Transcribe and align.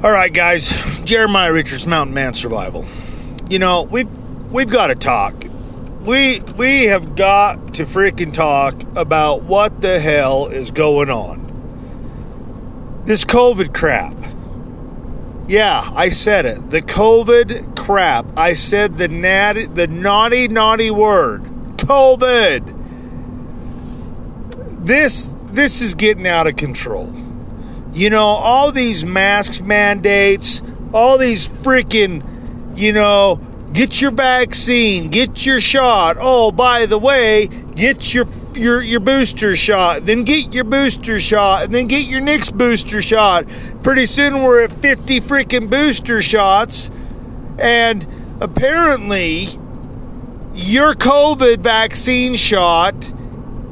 All 0.00 0.12
right, 0.12 0.32
guys. 0.32 0.68
Jeremiah 1.02 1.52
Richards, 1.52 1.84
Mountain 1.84 2.14
Man 2.14 2.32
Survival. 2.32 2.86
You 3.50 3.58
know, 3.58 3.82
we've 3.82 4.08
we've 4.48 4.70
got 4.70 4.86
to 4.88 4.94
talk. 4.94 5.34
We 6.04 6.40
we 6.56 6.84
have 6.84 7.16
got 7.16 7.74
to 7.74 7.82
freaking 7.82 8.32
talk 8.32 8.80
about 8.96 9.42
what 9.42 9.80
the 9.80 9.98
hell 9.98 10.46
is 10.46 10.70
going 10.70 11.10
on. 11.10 13.02
This 13.06 13.24
COVID 13.24 13.74
crap. 13.74 14.14
Yeah, 15.48 15.90
I 15.92 16.10
said 16.10 16.46
it. 16.46 16.70
The 16.70 16.80
COVID 16.80 17.76
crap. 17.76 18.24
I 18.36 18.54
said 18.54 18.94
the 18.94 19.08
natty, 19.08 19.66
the 19.66 19.88
naughty, 19.88 20.46
naughty 20.46 20.92
word. 20.92 21.42
COVID. 21.76 22.76
This 24.86 25.34
this 25.46 25.82
is 25.82 25.96
getting 25.96 26.28
out 26.28 26.46
of 26.46 26.54
control. 26.54 27.12
You 27.92 28.10
know, 28.10 28.26
all 28.26 28.70
these 28.72 29.04
masks 29.04 29.60
mandates, 29.60 30.62
all 30.92 31.18
these 31.18 31.48
freaking, 31.48 32.76
you 32.76 32.92
know, 32.92 33.40
get 33.72 34.00
your 34.00 34.10
vaccine, 34.10 35.08
get 35.08 35.44
your 35.44 35.60
shot. 35.60 36.16
Oh, 36.20 36.50
by 36.50 36.86
the 36.86 36.98
way, 36.98 37.46
get 37.46 38.14
your 38.14 38.26
your 38.54 38.82
your 38.82 39.00
booster 39.00 39.56
shot, 39.56 40.04
then 40.04 40.24
get 40.24 40.54
your 40.54 40.64
booster 40.64 41.20
shot, 41.20 41.64
and 41.64 41.74
then 41.74 41.86
get 41.86 42.06
your 42.06 42.20
next 42.20 42.56
booster 42.56 43.00
shot. 43.00 43.46
Pretty 43.82 44.06
soon 44.06 44.42
we're 44.42 44.64
at 44.64 44.72
50 44.72 45.20
freaking 45.20 45.70
booster 45.70 46.22
shots. 46.22 46.90
And 47.58 48.06
apparently 48.40 49.48
your 50.54 50.94
COVID 50.94 51.58
vaccine 51.58 52.36
shot 52.36 52.94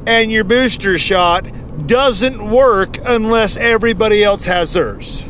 and 0.05 0.31
your 0.31 0.43
booster 0.43 0.97
shot 0.97 1.45
doesn't 1.85 2.49
work 2.49 2.97
unless 3.03 3.57
everybody 3.57 4.23
else 4.23 4.45
has 4.45 4.73
theirs. 4.73 5.23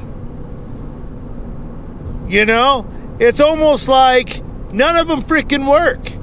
You 2.27 2.45
know, 2.45 2.85
it's 3.20 3.39
almost 3.39 3.87
like 3.87 4.43
none 4.71 4.98
of 4.98 5.07
them 5.07 5.21
freaking 5.23 5.70
work. 5.70 6.13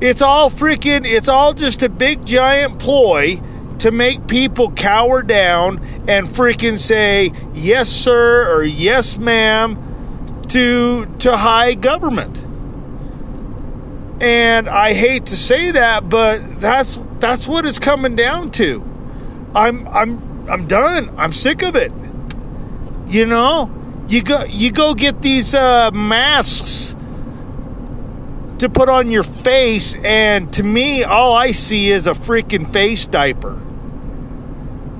It's 0.00 0.22
all 0.22 0.50
freaking, 0.50 1.06
it's 1.06 1.28
all 1.28 1.54
just 1.54 1.82
a 1.82 1.88
big 1.88 2.26
giant 2.26 2.78
ploy 2.78 3.40
to 3.78 3.90
make 3.90 4.26
people 4.26 4.70
cower 4.72 5.22
down 5.22 5.78
and 6.08 6.26
freaking 6.26 6.78
say 6.78 7.32
yes 7.54 7.88
sir 7.88 8.54
or 8.54 8.62
yes 8.62 9.18
ma'am 9.18 10.42
to 10.48 11.06
to 11.18 11.36
high 11.36 11.74
government. 11.74 12.42
And 14.20 14.68
I 14.68 14.94
hate 14.94 15.26
to 15.26 15.36
say 15.36 15.72
that, 15.72 16.08
but 16.08 16.60
that's 16.60 16.98
that's 17.20 17.46
what 17.46 17.66
it's 17.66 17.78
coming 17.78 18.16
down 18.16 18.50
to. 18.52 18.95
I'm 19.56 19.88
I'm 19.88 20.50
I'm 20.50 20.66
done. 20.68 21.14
I'm 21.16 21.32
sick 21.32 21.62
of 21.62 21.76
it. 21.76 21.90
You 23.08 23.24
know, 23.24 23.70
you 24.06 24.22
go 24.22 24.44
you 24.44 24.70
go 24.70 24.92
get 24.94 25.22
these 25.22 25.54
uh, 25.54 25.90
masks 25.92 26.94
to 28.58 28.68
put 28.68 28.90
on 28.90 29.10
your 29.10 29.22
face, 29.22 29.94
and 30.04 30.52
to 30.52 30.62
me, 30.62 31.04
all 31.04 31.32
I 31.32 31.52
see 31.52 31.90
is 31.90 32.06
a 32.06 32.12
freaking 32.12 32.70
face 32.70 33.06
diaper. 33.06 33.60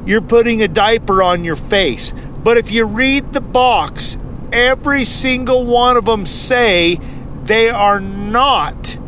You're 0.06 0.22
putting 0.22 0.62
a 0.62 0.68
diaper 0.68 1.22
on 1.22 1.44
your 1.44 1.56
face, 1.56 2.14
but 2.42 2.56
if 2.56 2.70
you 2.70 2.86
read 2.86 3.34
the 3.34 3.42
box, 3.42 4.16
every 4.52 5.04
single 5.04 5.66
one 5.66 5.98
of 5.98 6.06
them 6.06 6.24
say 6.24 6.98
they 7.44 7.68
are 7.68 8.00
not 8.00 8.98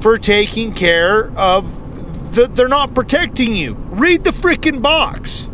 for 0.00 0.18
taking 0.18 0.72
care 0.72 1.30
of 1.38 2.34
that 2.34 2.56
they're 2.56 2.68
not 2.68 2.94
protecting 2.94 3.54
you. 3.54 3.87
Read 3.98 4.24
the 4.24 4.30
freaking 4.30 4.80
box. 4.80 5.50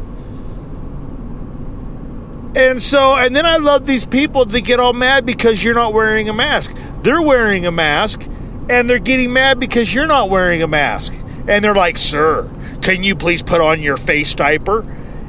And 2.56 2.80
so, 2.80 3.14
and 3.16 3.34
then 3.34 3.44
I 3.44 3.56
love 3.56 3.86
these 3.86 4.04
people 4.04 4.44
that 4.44 4.60
get 4.60 4.78
all 4.78 4.92
mad 4.92 5.26
because 5.26 5.64
you're 5.64 5.74
not 5.74 5.92
wearing 5.92 6.28
a 6.28 6.32
mask. 6.32 6.76
They're 7.02 7.22
wearing 7.22 7.66
a 7.66 7.72
mask 7.72 8.22
and 8.68 8.88
they're 8.88 8.98
getting 8.98 9.32
mad 9.32 9.58
because 9.58 9.92
you're 9.92 10.06
not 10.06 10.30
wearing 10.30 10.62
a 10.62 10.68
mask. 10.68 11.12
And 11.48 11.64
they're 11.64 11.74
like, 11.74 11.98
Sir, 11.98 12.48
can 12.80 13.02
you 13.02 13.16
please 13.16 13.42
put 13.42 13.60
on 13.60 13.82
your 13.82 13.96
face 13.96 14.34
diaper? 14.34 14.86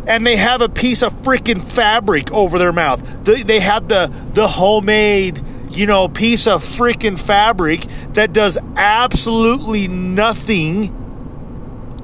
And 0.08 0.26
they 0.26 0.36
have 0.36 0.62
a 0.62 0.70
piece 0.70 1.02
of 1.02 1.14
freaking 1.24 1.62
fabric 1.62 2.32
over 2.32 2.60
their 2.60 2.72
mouth. 2.72 3.04
They, 3.24 3.42
they 3.42 3.60
have 3.60 3.88
the, 3.88 4.14
the 4.34 4.48
homemade, 4.48 5.42
you 5.72 5.88
know, 5.88 6.08
piece 6.08 6.46
of 6.46 6.64
freaking 6.64 7.20
fabric 7.20 7.86
that 8.14 8.34
does 8.34 8.58
absolutely 8.76 9.88
nothing 9.88 11.02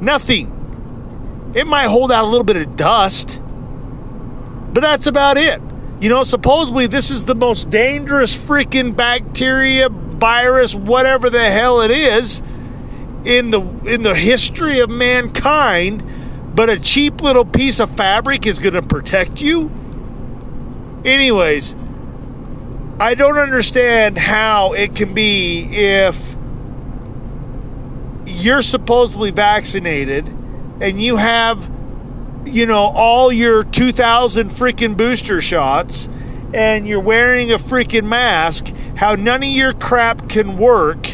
Nothing. 0.01 0.60
It 1.53 1.67
might 1.67 1.87
hold 1.87 2.11
out 2.11 2.23
a 2.23 2.27
little 2.27 2.45
bit 2.45 2.55
of 2.55 2.75
dust, 2.77 3.41
but 4.73 4.81
that's 4.81 5.07
about 5.07 5.37
it. 5.37 5.61
You 5.99 6.09
know, 6.09 6.23
supposedly 6.23 6.87
this 6.87 7.11
is 7.11 7.25
the 7.25 7.35
most 7.35 7.69
dangerous 7.69 8.35
freaking 8.35 8.95
bacteria, 8.95 9.89
virus, 9.89 10.73
whatever 10.73 11.29
the 11.29 11.49
hell 11.49 11.81
it 11.81 11.91
is 11.91 12.41
in 13.25 13.51
the 13.51 13.61
in 13.85 14.01
the 14.01 14.15
history 14.15 14.79
of 14.79 14.89
mankind, 14.89 16.03
but 16.55 16.69
a 16.69 16.79
cheap 16.79 17.21
little 17.21 17.45
piece 17.45 17.79
of 17.79 17.95
fabric 17.95 18.47
is 18.47 18.59
going 18.59 18.73
to 18.73 18.81
protect 18.81 19.41
you. 19.41 19.69
Anyways, 21.03 21.75
I 22.99 23.13
don't 23.13 23.37
understand 23.37 24.17
how 24.17 24.73
it 24.73 24.95
can 24.95 25.13
be 25.13 25.63
if 25.69 26.37
you're 28.25 28.61
supposedly 28.61 29.31
vaccinated 29.31 30.31
and 30.81 31.01
you 31.01 31.17
have 31.17 31.69
you 32.45 32.65
know 32.65 32.83
all 32.83 33.31
your 33.31 33.63
2000 33.63 34.49
freaking 34.49 34.97
booster 34.97 35.41
shots 35.41 36.09
and 36.53 36.87
you're 36.87 36.99
wearing 36.99 37.51
a 37.51 37.57
freaking 37.57 38.05
mask 38.05 38.73
how 38.95 39.15
none 39.15 39.43
of 39.43 39.49
your 39.49 39.73
crap 39.73 40.27
can 40.27 40.57
work 40.57 41.07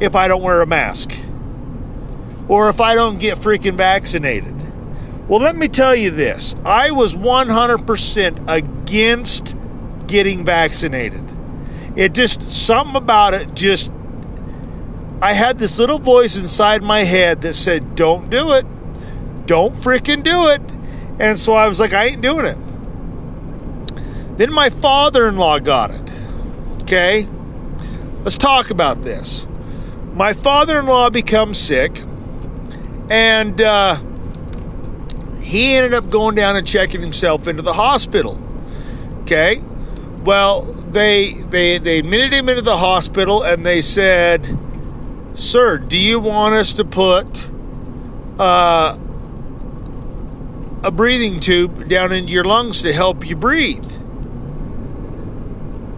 if 0.00 0.14
I 0.14 0.28
don't 0.28 0.42
wear 0.42 0.60
a 0.60 0.66
mask. 0.66 1.12
Or 2.48 2.68
if 2.68 2.80
I 2.80 2.94
don't 2.94 3.18
get 3.18 3.38
freaking 3.38 3.76
vaccinated. 3.76 4.54
Well 5.28 5.40
let 5.40 5.56
me 5.56 5.68
tell 5.68 5.94
you 5.94 6.10
this. 6.10 6.54
I 6.64 6.90
was 6.90 7.14
100% 7.14 8.44
against 8.48 9.56
getting 10.06 10.44
vaccinated. 10.44 11.24
It 11.96 12.12
just 12.12 12.42
something 12.42 12.96
about 12.96 13.34
it 13.34 13.54
just 13.54 13.90
I 15.20 15.32
had 15.32 15.58
this 15.58 15.78
little 15.78 15.98
voice 15.98 16.36
inside 16.36 16.82
my 16.82 17.04
head 17.04 17.42
that 17.42 17.54
said, 17.54 17.94
Don't 17.94 18.30
do 18.30 18.52
it. 18.52 18.66
Don't 19.46 19.80
freaking 19.82 20.22
do 20.22 20.48
it. 20.48 20.60
And 21.18 21.38
so 21.38 21.52
I 21.52 21.68
was 21.68 21.80
like, 21.80 21.92
I 21.92 22.06
ain't 22.06 22.22
doing 22.22 22.46
it. 22.46 22.58
Then 24.38 24.52
my 24.52 24.68
father 24.70 25.28
in 25.28 25.36
law 25.36 25.58
got 25.58 25.90
it. 25.90 26.10
Okay? 26.82 27.28
Let's 28.24 28.36
talk 28.36 28.70
about 28.70 29.02
this. 29.02 29.46
My 30.14 30.32
father 30.32 30.78
in 30.78 30.86
law 30.86 31.10
becomes 31.10 31.58
sick, 31.58 32.02
and 33.10 33.60
uh, 33.60 34.00
he 35.40 35.74
ended 35.74 35.94
up 35.94 36.08
going 36.10 36.34
down 36.34 36.56
and 36.56 36.66
checking 36.66 37.00
himself 37.00 37.46
into 37.46 37.62
the 37.62 37.72
hospital. 37.72 38.40
Okay? 39.22 39.62
Well, 40.24 40.62
they 40.62 41.34
they 41.34 41.78
they 41.78 41.98
admitted 41.98 42.32
him 42.32 42.48
into 42.48 42.62
the 42.62 42.78
hospital 42.78 43.42
and 43.42 43.66
they 43.66 43.82
said 43.82 44.46
Sir, 45.34 45.78
do 45.78 45.96
you 45.96 46.20
want 46.20 46.54
us 46.54 46.74
to 46.74 46.84
put 46.84 47.48
uh, 48.38 48.96
a 50.84 50.90
breathing 50.92 51.40
tube 51.40 51.88
down 51.88 52.12
into 52.12 52.32
your 52.32 52.44
lungs 52.44 52.82
to 52.82 52.92
help 52.92 53.26
you 53.26 53.34
breathe? 53.34 53.84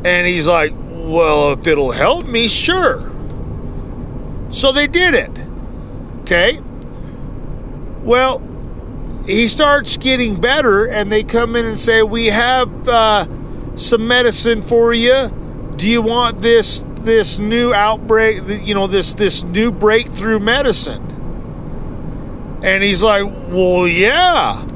And 0.06 0.26
he's 0.26 0.47
like, 0.47 0.72
Well, 0.74 1.52
if 1.52 1.66
it'll 1.66 1.91
help 1.91 2.26
me, 2.26 2.48
sure. 2.48 3.12
So 4.50 4.72
they 4.72 4.86
did 4.86 5.12
it. 5.12 5.30
Okay? 6.22 6.58
Well, 8.03 8.42
he 9.26 9.48
starts 9.48 9.98
getting 9.98 10.41
better, 10.41 10.86
and 10.86 11.12
they 11.12 11.24
come 11.24 11.56
in 11.56 11.66
and 11.66 11.78
say, 11.78 12.03
We 12.03 12.27
have 12.27 12.88
uh, 12.88 13.27
some 13.77 14.09
medicine 14.09 14.62
for 14.62 14.94
you. 14.94 15.28
Do 15.77 15.91
you 15.91 16.00
want 16.00 16.41
this 16.41 16.86
this 17.06 17.38
new 17.38 17.72
outbreak, 17.72 18.42
you 18.66 18.74
know, 18.74 18.86
this 18.86 19.14
this 19.14 19.42
new 19.42 19.70
breakthrough 19.70 20.38
medicine. 20.38 21.03
And 22.62 22.82
he's 22.82 23.03
like, 23.03 23.24
"Well, 23.48 23.88
yeah." 23.88 24.66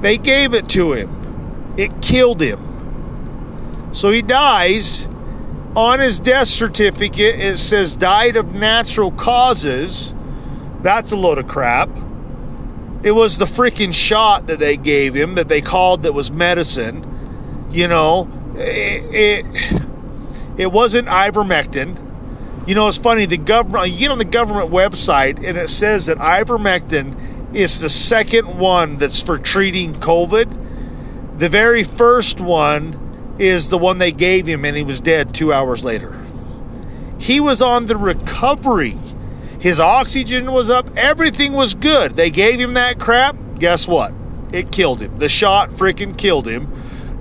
They 0.00 0.16
gave 0.16 0.54
it 0.54 0.68
to 0.70 0.92
him. 0.92 1.74
It 1.76 2.00
killed 2.00 2.40
him. 2.40 3.88
So 3.92 4.10
he 4.10 4.22
dies. 4.22 5.08
On 5.74 6.00
his 6.00 6.18
death 6.20 6.48
certificate, 6.48 7.40
it 7.40 7.58
says 7.58 7.96
died 7.96 8.36
of 8.36 8.54
natural 8.54 9.10
causes. 9.12 10.14
That's 10.82 11.12
a 11.12 11.16
load 11.16 11.38
of 11.38 11.48
crap. 11.48 11.88
It 13.02 13.12
was 13.12 13.38
the 13.38 13.44
freaking 13.44 13.92
shot 13.92 14.46
that 14.48 14.58
they 14.58 14.76
gave 14.76 15.14
him 15.14 15.34
that 15.36 15.48
they 15.48 15.60
called 15.60 16.02
that 16.02 16.14
was 16.14 16.32
medicine. 16.32 17.04
You 17.70 17.86
know, 17.86 18.28
it, 18.56 19.44
it 19.46 19.87
it 20.58 20.72
wasn't 20.72 21.08
ivermectin. 21.08 22.04
You 22.68 22.74
know, 22.74 22.88
it's 22.88 22.98
funny. 22.98 23.24
The 23.24 23.38
government, 23.38 23.82
uh, 23.82 23.86
you 23.86 23.98
get 23.98 24.10
on 24.10 24.18
the 24.18 24.24
government 24.24 24.70
website, 24.70 25.42
and 25.42 25.56
it 25.56 25.70
says 25.70 26.06
that 26.06 26.18
ivermectin 26.18 27.54
is 27.54 27.80
the 27.80 27.88
second 27.88 28.58
one 28.58 28.98
that's 28.98 29.22
for 29.22 29.38
treating 29.38 29.94
COVID. 29.94 31.38
The 31.38 31.48
very 31.48 31.84
first 31.84 32.40
one 32.40 33.36
is 33.38 33.70
the 33.70 33.78
one 33.78 33.98
they 33.98 34.12
gave 34.12 34.46
him, 34.46 34.64
and 34.64 34.76
he 34.76 34.82
was 34.82 35.00
dead 35.00 35.32
two 35.32 35.52
hours 35.52 35.84
later. 35.84 36.14
He 37.18 37.40
was 37.40 37.62
on 37.62 37.86
the 37.86 37.96
recovery. 37.96 38.98
His 39.60 39.80
oxygen 39.80 40.52
was 40.52 40.70
up, 40.70 40.90
everything 40.96 41.52
was 41.52 41.74
good. 41.74 42.16
They 42.16 42.30
gave 42.30 42.60
him 42.60 42.74
that 42.74 42.98
crap. 42.98 43.36
Guess 43.58 43.88
what? 43.88 44.12
It 44.52 44.70
killed 44.70 45.00
him. 45.00 45.18
The 45.18 45.28
shot 45.28 45.70
freaking 45.70 46.16
killed 46.16 46.46
him. 46.46 46.72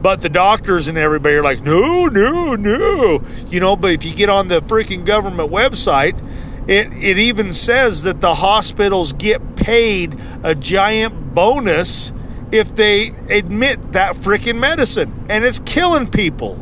But 0.01 0.21
the 0.21 0.29
doctors 0.29 0.87
and 0.87 0.97
everybody 0.97 1.35
are 1.35 1.43
like, 1.43 1.61
no, 1.61 2.05
no, 2.05 2.55
no. 2.55 3.21
You 3.47 3.59
know, 3.59 3.75
but 3.75 3.91
if 3.91 4.05
you 4.05 4.13
get 4.13 4.29
on 4.29 4.47
the 4.47 4.61
freaking 4.61 5.05
government 5.05 5.51
website, 5.51 6.19
it, 6.67 6.91
it 7.01 7.17
even 7.17 7.51
says 7.51 8.03
that 8.03 8.21
the 8.21 8.35
hospitals 8.35 9.13
get 9.13 9.55
paid 9.55 10.19
a 10.43 10.53
giant 10.53 11.33
bonus 11.33 12.11
if 12.51 12.75
they 12.75 13.13
admit 13.29 13.93
that 13.93 14.15
freaking 14.15 14.59
medicine. 14.59 15.25
And 15.29 15.43
it's 15.43 15.59
killing 15.59 16.07
people. 16.07 16.61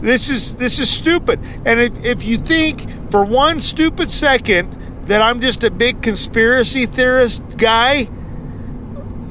This 0.00 0.30
is 0.30 0.54
this 0.56 0.78
is 0.78 0.88
stupid. 0.88 1.40
And 1.64 1.80
if, 1.80 2.04
if 2.04 2.24
you 2.24 2.38
think 2.38 3.10
for 3.10 3.24
one 3.24 3.58
stupid 3.58 4.10
second 4.10 5.06
that 5.06 5.20
I'm 5.22 5.40
just 5.40 5.64
a 5.64 5.70
big 5.70 6.02
conspiracy 6.02 6.86
theorist 6.86 7.42
guy, 7.56 8.08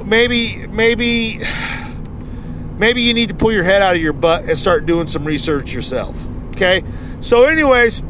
maybe 0.04 0.68
maybe 0.68 1.42
maybe 2.78 3.02
you 3.02 3.14
need 3.14 3.30
to 3.30 3.36
pull 3.36 3.52
your 3.52 3.64
head 3.64 3.82
out 3.82 3.96
of 3.96 4.02
your 4.02 4.14
butt 4.14 4.46
and 4.46 4.58
start 4.58 4.86
doing 4.86 5.08
some 5.08 5.26
research 5.26 5.74
yourself. 5.74 6.16
Okay? 6.52 6.84
So 7.20 7.44
anyways, 7.44 8.04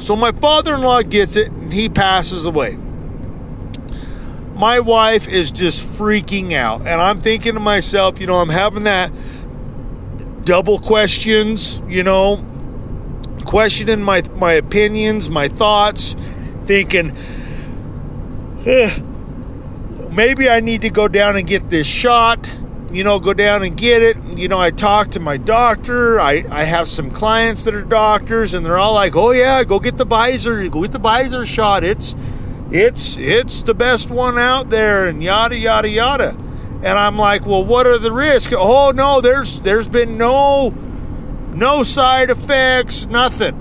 so 0.00 0.16
my 0.16 0.32
father-in-law 0.32 1.02
gets 1.02 1.36
it 1.36 1.50
and 1.50 1.72
he 1.72 1.88
passes 1.88 2.44
away. 2.44 2.78
My 4.54 4.80
wife 4.80 5.28
is 5.28 5.50
just 5.50 5.84
freaking 5.84 6.52
out 6.52 6.80
and 6.82 7.00
I'm 7.00 7.20
thinking 7.20 7.54
to 7.54 7.60
myself, 7.60 8.20
you 8.20 8.26
know, 8.26 8.36
I'm 8.36 8.50
having 8.50 8.84
that 8.84 9.12
double 10.44 10.78
questions, 10.78 11.82
you 11.88 12.02
know, 12.02 12.44
questioning 13.44 14.02
my 14.02 14.22
my 14.36 14.52
opinions, 14.52 15.28
my 15.28 15.48
thoughts, 15.48 16.14
thinking 16.64 17.16
eh, 18.66 18.98
maybe 20.10 20.48
I 20.48 20.60
need 20.60 20.82
to 20.82 20.90
go 20.90 21.08
down 21.08 21.36
and 21.36 21.46
get 21.46 21.70
this 21.70 21.86
shot, 21.86 22.48
you 22.92 23.04
know, 23.04 23.18
go 23.18 23.34
down 23.34 23.62
and 23.62 23.76
get 23.76 24.02
it. 24.02 24.16
You 24.36 24.48
know, 24.48 24.60
I 24.60 24.70
talked 24.70 25.12
to 25.12 25.20
my 25.20 25.36
doctor. 25.36 26.20
I, 26.20 26.44
I 26.50 26.64
have 26.64 26.88
some 26.88 27.10
clients 27.10 27.64
that 27.64 27.74
are 27.74 27.82
doctors 27.82 28.54
and 28.54 28.64
they're 28.64 28.78
all 28.78 28.94
like, 28.94 29.16
"Oh 29.16 29.30
yeah, 29.32 29.64
go 29.64 29.78
get 29.80 29.96
the 29.96 30.06
Pfizer, 30.06 30.70
go 30.70 30.82
get 30.82 30.92
the 30.92 31.00
Pfizer 31.00 31.44
shot. 31.46 31.84
It's 31.84 32.14
it's 32.70 33.16
it's 33.16 33.62
the 33.62 33.74
best 33.74 34.10
one 34.10 34.38
out 34.38 34.70
there 34.70 35.06
and 35.06 35.22
yada 35.22 35.56
yada 35.56 35.88
yada." 35.88 36.36
And 36.84 36.98
I'm 36.98 37.16
like, 37.16 37.46
well, 37.46 37.64
what 37.64 37.86
are 37.86 37.98
the 37.98 38.12
risks? 38.12 38.52
Oh 38.54 38.90
no, 38.90 39.22
there's 39.22 39.60
there's 39.60 39.88
been 39.88 40.18
no 40.18 40.68
no 41.54 41.82
side 41.82 42.28
effects, 42.30 43.06
nothing. 43.06 43.54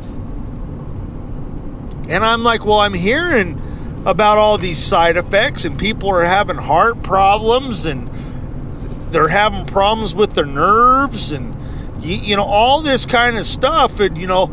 And 2.09 2.25
I'm 2.25 2.43
like, 2.43 2.65
well, 2.65 2.79
I'm 2.79 2.93
hearing 2.93 3.61
about 4.05 4.37
all 4.37 4.57
these 4.57 4.77
side 4.77 5.15
effects, 5.15 5.63
and 5.63 5.79
people 5.79 6.09
are 6.09 6.23
having 6.23 6.57
heart 6.57 7.01
problems, 7.01 7.85
and 7.85 8.09
they're 9.13 9.29
having 9.29 9.65
problems 9.65 10.13
with 10.13 10.33
their 10.33 10.45
nerves, 10.45 11.31
and 11.31 11.55
you, 12.03 12.15
you 12.15 12.35
know 12.35 12.43
all 12.43 12.81
this 12.81 13.05
kind 13.05 13.37
of 13.37 13.45
stuff, 13.45 13.99
and 13.99 14.17
you 14.17 14.27
know 14.27 14.47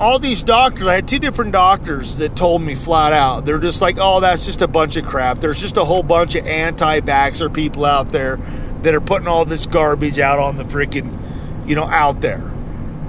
all 0.00 0.18
these 0.18 0.42
doctors, 0.42 0.86
I 0.86 0.96
had 0.96 1.08
two 1.08 1.18
different 1.18 1.52
doctors 1.52 2.18
that 2.18 2.36
told 2.36 2.62
me 2.62 2.74
flat 2.74 3.12
out, 3.12 3.46
they're 3.46 3.58
just 3.58 3.80
like, 3.80 3.96
oh, 3.98 4.20
that's 4.20 4.44
just 4.44 4.60
a 4.60 4.68
bunch 4.68 4.96
of 4.96 5.06
crap. 5.06 5.38
There's 5.38 5.60
just 5.60 5.76
a 5.76 5.84
whole 5.84 6.02
bunch 6.02 6.34
of 6.34 6.46
anti 6.46 7.00
vaxxer 7.00 7.52
people 7.52 7.84
out 7.84 8.10
there 8.10 8.36
that 8.82 8.94
are 8.94 9.00
putting 9.00 9.28
all 9.28 9.44
this 9.44 9.66
garbage 9.66 10.18
out 10.18 10.38
on 10.38 10.56
the 10.56 10.64
freaking, 10.64 11.66
you 11.66 11.74
know, 11.74 11.84
out 11.84 12.20
there. 12.20 12.42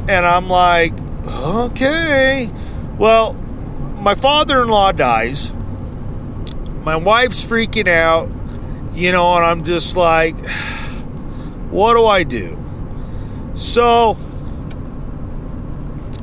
And 0.08 0.26
I'm 0.26 0.48
like, 0.48 0.94
okay. 1.26 2.52
Well, 2.98 3.34
my 3.34 4.16
father 4.16 4.62
in 4.62 4.70
law 4.70 4.92
dies. 4.92 5.52
My 6.84 6.96
wife's 6.96 7.44
freaking 7.44 7.88
out, 7.88 8.30
you 8.96 9.12
know, 9.12 9.36
and 9.36 9.46
I'm 9.46 9.64
just 9.66 9.98
like, 9.98 10.38
what 11.70 11.94
do 11.94 12.06
I 12.06 12.24
do? 12.24 12.58
So, 13.56 14.18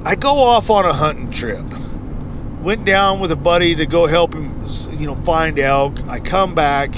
I 0.05 0.15
go 0.15 0.39
off 0.39 0.71
on 0.71 0.85
a 0.85 0.93
hunting 0.93 1.31
trip. 1.31 1.65
Went 2.63 2.85
down 2.85 3.21
with 3.21 3.31
a 3.31 3.37
buddy 3.37 3.75
to 3.75 3.87
go 3.87 4.07
help 4.07 4.35
him, 4.35 4.65
you 4.93 5.07
know, 5.07 5.17
find 5.17 5.59
elk. 5.59 6.03
I 6.09 6.21
come 6.21 6.55
back, 6.55 6.95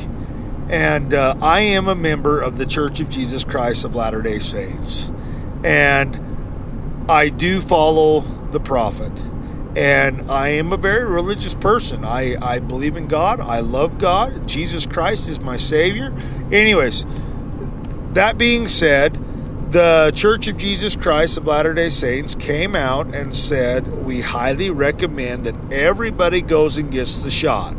and 0.69 1.13
uh, 1.13 1.37
I 1.41 1.61
am 1.61 1.89
a 1.89 1.95
member 1.95 2.41
of 2.41 2.57
the 2.59 2.67
Church 2.67 3.01
of 3.01 3.09
Jesus 3.09 3.45
Christ 3.45 3.85
of 3.85 3.95
Latter 3.95 4.23
day 4.23 4.39
Saints. 4.39 5.11
And 5.65 6.21
I 7.09 7.31
do 7.31 7.61
follow 7.61 8.21
the 8.53 8.61
prophet. 8.61 9.13
And 9.77 10.31
I 10.31 10.51
am 10.51 10.73
a 10.73 10.77
very 10.77 11.05
religious 11.05 11.55
person. 11.55 12.05
I, 12.05 12.37
I 12.41 12.61
believe 12.61 12.97
in 12.97 13.09
God. 13.09 13.41
I 13.41 13.61
love 13.61 13.99
God. 13.99 14.47
Jesus 14.47 14.87
Christ 14.87 15.29
is 15.29 15.41
my 15.41 15.57
Savior. 15.57 16.15
Anyways, 16.53 17.05
that 18.13 18.39
being 18.39 18.69
said, 18.69 19.19
the 19.73 20.13
Church 20.15 20.47
of 20.47 20.57
Jesus 20.57 20.95
Christ 20.95 21.37
of 21.37 21.47
Latter 21.47 21.75
day 21.75 21.89
Saints 21.89 22.37
came 22.37 22.77
out 22.77 23.13
and 23.13 23.35
said, 23.35 24.05
We 24.05 24.21
highly 24.21 24.71
recommend 24.71 25.47
that 25.47 25.73
everybody 25.73 26.41
goes 26.41 26.77
and 26.77 26.93
gets 26.93 27.23
the 27.23 27.31
shot. 27.33 27.75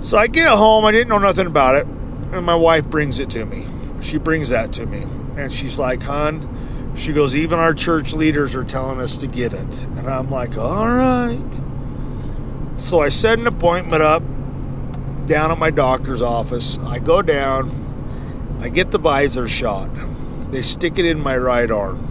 So 0.00 0.16
I 0.16 0.28
get 0.28 0.48
home, 0.50 0.84
I 0.84 0.92
didn't 0.92 1.08
know 1.08 1.18
nothing 1.18 1.48
about 1.48 1.74
it, 1.74 1.86
and 2.32 2.46
my 2.46 2.54
wife 2.54 2.84
brings 2.84 3.18
it 3.18 3.28
to 3.30 3.44
me. 3.44 3.66
She 4.00 4.18
brings 4.18 4.50
that 4.50 4.72
to 4.74 4.86
me, 4.86 5.04
and 5.36 5.52
she's 5.52 5.80
like, 5.80 6.00
Hon, 6.04 6.48
she 6.94 7.12
goes, 7.12 7.34
Even 7.34 7.58
our 7.58 7.74
church 7.74 8.12
leaders 8.12 8.54
are 8.54 8.64
telling 8.64 9.00
us 9.00 9.16
to 9.18 9.26
get 9.26 9.52
it. 9.52 9.78
And 9.96 10.08
I'm 10.08 10.30
like, 10.30 10.56
All 10.56 10.88
right. 10.88 11.40
So 12.74 13.00
I 13.00 13.08
set 13.08 13.38
an 13.38 13.46
appointment 13.46 14.02
up 14.02 14.22
down 15.26 15.50
at 15.50 15.58
my 15.58 15.70
doctor's 15.70 16.22
office. 16.22 16.78
I 16.78 16.98
go 16.98 17.22
down, 17.22 18.58
I 18.60 18.68
get 18.68 18.90
the 18.90 18.98
Pfizer 18.98 19.48
shot. 19.48 19.90
They 20.50 20.62
stick 20.62 20.98
it 20.98 21.04
in 21.04 21.20
my 21.20 21.36
right 21.36 21.70
arm. 21.70 22.06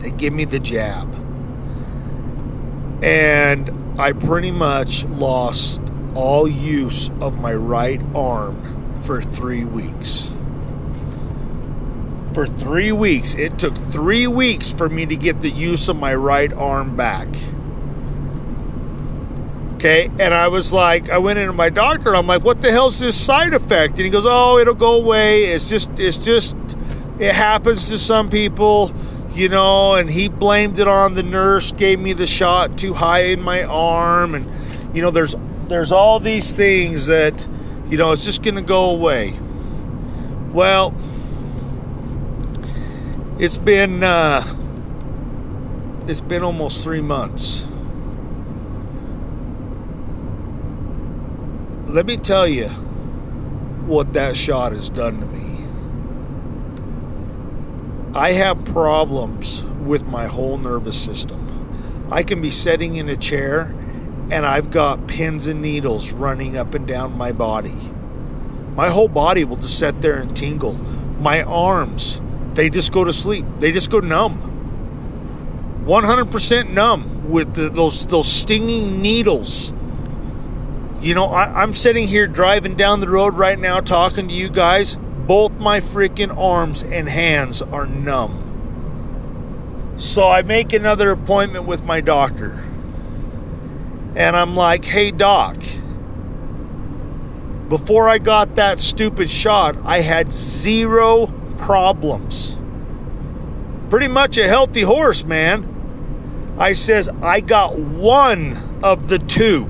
They 0.00 0.10
give 0.10 0.32
me 0.32 0.44
the 0.44 0.58
jab. 0.58 1.14
And 3.02 4.00
I 4.00 4.12
pretty 4.12 4.50
much 4.50 5.04
lost 5.04 5.80
all 6.14 6.48
use 6.48 7.10
of 7.20 7.38
my 7.38 7.54
right 7.54 8.00
arm 8.14 9.00
for 9.00 9.22
three 9.22 9.64
weeks. 9.64 10.34
For 12.34 12.46
three 12.46 12.90
weeks. 12.90 13.36
It 13.36 13.58
took 13.60 13.76
three 13.92 14.26
weeks 14.26 14.72
for 14.72 14.88
me 14.88 15.06
to 15.06 15.14
get 15.14 15.40
the 15.40 15.50
use 15.50 15.88
of 15.88 15.94
my 15.94 16.14
right 16.14 16.52
arm 16.52 16.96
back. 16.96 17.28
Okay, 19.74 20.10
and 20.18 20.34
I 20.34 20.48
was 20.48 20.72
like, 20.72 21.10
I 21.10 21.18
went 21.18 21.38
into 21.38 21.52
my 21.52 21.70
doctor. 21.70 22.08
And 22.08 22.16
I'm 22.16 22.26
like, 22.26 22.42
what 22.42 22.60
the 22.60 22.72
hell's 22.72 22.98
this 22.98 23.20
side 23.20 23.54
effect? 23.54 23.96
And 23.96 24.04
he 24.04 24.10
goes, 24.10 24.24
oh, 24.26 24.58
it'll 24.58 24.74
go 24.74 24.94
away. 24.94 25.44
It's 25.44 25.68
just, 25.68 25.90
it's 26.00 26.18
just, 26.18 26.56
it 27.20 27.34
happens 27.34 27.88
to 27.90 27.98
some 27.98 28.30
people, 28.30 28.92
you 29.34 29.48
know. 29.48 29.94
And 29.94 30.10
he 30.10 30.28
blamed 30.28 30.78
it 30.78 30.88
on 30.88 31.14
the 31.14 31.22
nurse 31.22 31.70
gave 31.70 32.00
me 32.00 32.14
the 32.14 32.26
shot 32.26 32.76
too 32.78 32.94
high 32.94 33.24
in 33.26 33.42
my 33.42 33.62
arm, 33.62 34.34
and 34.34 34.96
you 34.96 35.02
know, 35.02 35.10
there's, 35.10 35.36
there's 35.68 35.92
all 35.92 36.18
these 36.18 36.50
things 36.56 37.06
that, 37.06 37.46
you 37.90 37.96
know, 37.96 38.10
it's 38.12 38.24
just 38.24 38.42
gonna 38.42 38.62
go 38.62 38.90
away. 38.90 39.38
Well, 40.52 40.94
it's 43.38 43.56
been, 43.56 44.02
uh, 44.02 44.42
it's 46.08 46.20
been 46.20 46.42
almost 46.42 46.84
three 46.84 47.00
months 47.00 47.66
let 51.94 52.06
me 52.06 52.16
tell 52.16 52.48
you 52.48 52.66
what 53.86 54.14
that 54.14 54.36
shot 54.36 54.72
has 54.72 54.90
done 54.90 55.20
to 55.20 55.26
me. 55.26 55.64
I 58.18 58.32
have 58.32 58.64
problems 58.64 59.62
with 59.84 60.04
my 60.04 60.26
whole 60.26 60.58
nervous 60.58 61.00
system. 61.00 62.08
I 62.10 62.24
can 62.24 62.40
be 62.40 62.50
sitting 62.50 62.96
in 62.96 63.08
a 63.08 63.16
chair 63.16 63.72
and 64.32 64.44
I've 64.44 64.72
got 64.72 65.06
pins 65.06 65.46
and 65.46 65.62
needles 65.62 66.10
running 66.10 66.56
up 66.56 66.74
and 66.74 66.84
down 66.84 67.16
my 67.16 67.30
body. 67.30 67.92
My 68.74 68.88
whole 68.88 69.06
body 69.06 69.44
will 69.44 69.58
just 69.58 69.78
sit 69.78 69.94
there 70.00 70.16
and 70.16 70.36
tingle. 70.36 70.72
My 71.20 71.44
arms, 71.44 72.20
they 72.54 72.70
just 72.70 72.92
go 72.92 73.04
to 73.04 73.12
sleep. 73.12 73.44
They 73.58 73.72
just 73.72 73.90
go 73.90 74.00
numb. 74.00 74.50
100% 75.86 76.70
numb 76.70 77.30
with 77.30 77.54
the, 77.54 77.68
those 77.68 78.06
those 78.06 78.30
stinging 78.30 79.02
needles 79.02 79.72
you 81.04 81.14
know, 81.14 81.26
I, 81.26 81.62
I'm 81.62 81.74
sitting 81.74 82.08
here 82.08 82.26
driving 82.26 82.76
down 82.76 83.00
the 83.00 83.10
road 83.10 83.34
right 83.34 83.58
now 83.58 83.80
talking 83.80 84.26
to 84.28 84.34
you 84.34 84.48
guys. 84.48 84.96
Both 84.96 85.52
my 85.52 85.80
freaking 85.80 86.34
arms 86.34 86.82
and 86.82 87.06
hands 87.06 87.60
are 87.60 87.86
numb. 87.86 88.40
So 89.98 90.30
I 90.30 90.40
make 90.40 90.72
another 90.72 91.10
appointment 91.10 91.66
with 91.66 91.84
my 91.84 92.00
doctor. 92.00 92.52
And 94.16 94.34
I'm 94.34 94.56
like, 94.56 94.86
hey, 94.86 95.10
doc, 95.10 95.56
before 97.68 98.08
I 98.08 98.16
got 98.16 98.54
that 98.54 98.80
stupid 98.80 99.28
shot, 99.28 99.76
I 99.84 100.00
had 100.00 100.32
zero 100.32 101.26
problems. 101.58 102.58
Pretty 103.90 104.08
much 104.08 104.38
a 104.38 104.48
healthy 104.48 104.82
horse, 104.82 105.24
man. 105.24 106.54
I 106.58 106.72
says, 106.72 107.08
I 107.22 107.40
got 107.40 107.78
one 107.78 108.80
of 108.82 109.08
the 109.08 109.18
two. 109.18 109.64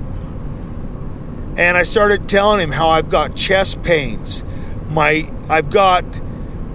And 1.57 1.77
I 1.77 1.83
started 1.83 2.27
telling 2.27 2.59
him 2.59 2.71
how 2.71 2.89
I've 2.89 3.09
got 3.09 3.35
chest 3.35 3.81
pains. 3.81 4.43
My 4.89 5.29
I've 5.49 5.69
got 5.69 6.03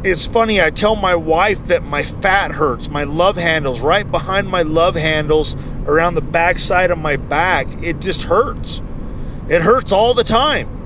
it's 0.02 0.26
funny, 0.26 0.62
I 0.62 0.70
tell 0.70 0.96
my 0.96 1.14
wife 1.14 1.66
that 1.66 1.82
my 1.82 2.02
fat 2.02 2.52
hurts, 2.52 2.88
my 2.88 3.04
love 3.04 3.36
handles, 3.36 3.82
right 3.82 4.10
behind 4.10 4.48
my 4.48 4.62
love 4.62 4.94
handles, 4.94 5.54
around 5.86 6.14
the 6.14 6.22
backside 6.22 6.90
of 6.90 6.98
my 6.98 7.16
back. 7.16 7.66
It 7.82 8.00
just 8.00 8.22
hurts. 8.22 8.80
It 9.48 9.60
hurts 9.60 9.92
all 9.92 10.14
the 10.14 10.24
time. 10.24 10.79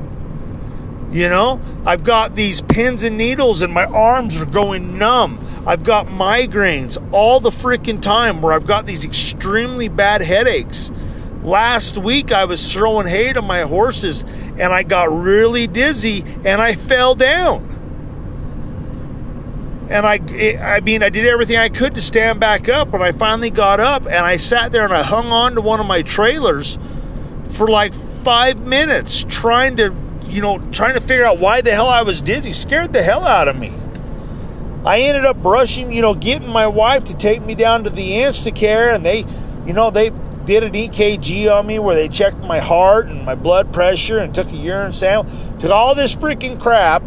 You 1.14 1.28
know, 1.28 1.60
I've 1.86 2.02
got 2.02 2.34
these 2.34 2.60
pins 2.60 3.04
and 3.04 3.16
needles 3.16 3.62
and 3.62 3.72
my 3.72 3.84
arms 3.84 4.36
are 4.36 4.44
going 4.44 4.98
numb. 4.98 5.38
I've 5.64 5.84
got 5.84 6.08
migraines 6.08 6.98
all 7.12 7.38
the 7.38 7.50
freaking 7.50 8.02
time 8.02 8.42
where 8.42 8.52
I've 8.52 8.66
got 8.66 8.84
these 8.84 9.04
extremely 9.04 9.86
bad 9.86 10.22
headaches. 10.22 10.90
Last 11.44 11.98
week 11.98 12.32
I 12.32 12.46
was 12.46 12.72
throwing 12.72 13.06
hay 13.06 13.32
to 13.32 13.42
my 13.42 13.60
horses 13.60 14.24
and 14.58 14.72
I 14.72 14.82
got 14.82 15.16
really 15.16 15.68
dizzy 15.68 16.24
and 16.44 16.60
I 16.60 16.74
fell 16.74 17.14
down. 17.14 17.70
And 19.90 20.04
I, 20.04 20.18
I 20.60 20.80
mean, 20.80 21.04
I 21.04 21.10
did 21.10 21.26
everything 21.26 21.58
I 21.58 21.68
could 21.68 21.94
to 21.94 22.00
stand 22.00 22.40
back 22.40 22.68
up. 22.68 22.90
But 22.90 23.02
I 23.02 23.12
finally 23.12 23.50
got 23.50 23.78
up 23.78 24.06
and 24.06 24.16
I 24.26 24.36
sat 24.36 24.72
there 24.72 24.84
and 24.84 24.92
I 24.92 25.04
hung 25.04 25.26
on 25.26 25.54
to 25.54 25.60
one 25.60 25.78
of 25.78 25.86
my 25.86 26.02
trailers 26.02 26.76
for 27.50 27.68
like 27.68 27.94
five 27.94 28.58
minutes 28.58 29.24
trying 29.28 29.76
to 29.76 29.94
you 30.28 30.40
know, 30.40 30.58
trying 30.70 30.94
to 30.94 31.00
figure 31.00 31.24
out 31.24 31.38
why 31.38 31.60
the 31.60 31.72
hell 31.72 31.88
I 31.88 32.02
was 32.02 32.22
dizzy. 32.22 32.52
Scared 32.52 32.92
the 32.92 33.02
hell 33.02 33.26
out 33.26 33.48
of 33.48 33.56
me. 33.56 33.72
I 34.84 35.00
ended 35.00 35.24
up 35.24 35.36
rushing, 35.42 35.90
you 35.92 36.02
know, 36.02 36.14
getting 36.14 36.48
my 36.48 36.66
wife 36.66 37.04
to 37.04 37.16
take 37.16 37.42
me 37.42 37.54
down 37.54 37.84
to 37.84 37.90
the 37.90 38.10
Instacare, 38.10 38.94
and 38.94 39.04
they, 39.04 39.24
you 39.66 39.72
know, 39.72 39.90
they 39.90 40.10
did 40.44 40.62
an 40.62 40.72
EKG 40.72 41.50
on 41.50 41.66
me 41.66 41.78
where 41.78 41.96
they 41.96 42.08
checked 42.08 42.38
my 42.38 42.58
heart 42.58 43.06
and 43.06 43.24
my 43.24 43.34
blood 43.34 43.72
pressure 43.72 44.18
and 44.18 44.34
took 44.34 44.52
a 44.52 44.56
urine 44.56 44.92
sample, 44.92 45.32
took 45.58 45.70
all 45.70 45.94
this 45.94 46.14
freaking 46.14 46.60
crap, 46.60 47.02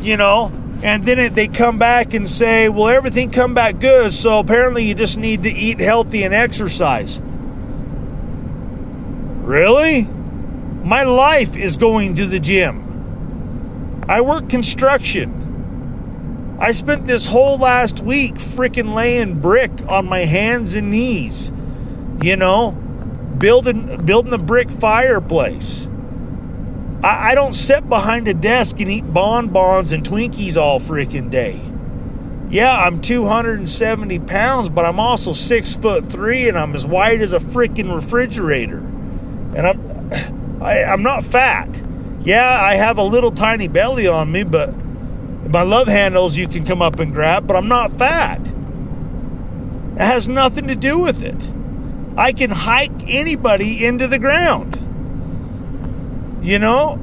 you 0.00 0.16
know, 0.16 0.52
and 0.82 1.04
then 1.04 1.18
it, 1.18 1.34
they 1.34 1.46
come 1.46 1.78
back 1.78 2.14
and 2.14 2.28
say, 2.28 2.68
well, 2.68 2.88
everything 2.88 3.30
come 3.30 3.54
back 3.54 3.78
good, 3.78 4.12
so 4.12 4.40
apparently 4.40 4.84
you 4.84 4.94
just 4.94 5.18
need 5.18 5.44
to 5.44 5.50
eat 5.50 5.78
healthy 5.78 6.24
and 6.24 6.34
exercise. 6.34 7.20
Really? 9.42 10.08
My 10.86 11.02
life 11.02 11.56
is 11.56 11.76
going 11.76 12.14
to 12.14 12.26
the 12.26 12.38
gym. 12.38 14.04
I 14.08 14.20
work 14.20 14.48
construction. 14.48 16.56
I 16.60 16.70
spent 16.70 17.06
this 17.06 17.26
whole 17.26 17.58
last 17.58 18.04
week 18.04 18.34
freaking 18.34 18.94
laying 18.94 19.40
brick 19.40 19.72
on 19.88 20.06
my 20.06 20.20
hands 20.20 20.74
and 20.74 20.92
knees. 20.92 21.50
You 22.22 22.36
know, 22.36 22.70
building 22.70 24.04
building 24.04 24.32
a 24.32 24.38
brick 24.38 24.70
fireplace. 24.70 25.88
I, 27.02 27.30
I 27.30 27.34
don't 27.34 27.52
sit 27.52 27.88
behind 27.88 28.28
a 28.28 28.34
desk 28.34 28.78
and 28.78 28.88
eat 28.88 29.12
bonbons 29.12 29.90
and 29.90 30.04
Twinkies 30.04 30.56
all 30.56 30.78
freaking 30.78 31.32
day. 31.32 31.60
Yeah, 32.48 32.78
I'm 32.78 33.00
270 33.00 34.20
pounds, 34.20 34.68
but 34.68 34.84
I'm 34.84 35.00
also 35.00 35.32
six 35.32 35.74
foot 35.74 36.12
three 36.12 36.48
and 36.48 36.56
I'm 36.56 36.76
as 36.76 36.86
wide 36.86 37.22
as 37.22 37.32
a 37.32 37.40
freaking 37.40 37.92
refrigerator. 37.92 38.78
And 38.78 39.66
I'm 39.66 39.85
I, 40.60 40.84
I'm 40.84 41.02
not 41.02 41.24
fat. 41.24 41.68
Yeah, 42.20 42.60
I 42.60 42.74
have 42.74 42.98
a 42.98 43.02
little 43.02 43.30
tiny 43.30 43.68
belly 43.68 44.08
on 44.08 44.32
me, 44.32 44.42
but 44.42 44.74
my 45.50 45.62
love 45.62 45.86
handles 45.86 46.36
you 46.36 46.48
can 46.48 46.64
come 46.64 46.82
up 46.82 46.98
and 46.98 47.12
grab, 47.12 47.46
but 47.46 47.56
I'm 47.56 47.68
not 47.68 47.96
fat. 47.98 48.40
It 49.94 50.00
has 50.00 50.28
nothing 50.28 50.66
to 50.68 50.74
do 50.74 50.98
with 50.98 51.22
it. 51.22 51.40
I 52.16 52.32
can 52.32 52.50
hike 52.50 53.08
anybody 53.08 53.84
into 53.84 54.08
the 54.08 54.18
ground. 54.18 54.74
You 56.42 56.58
know? 56.58 56.98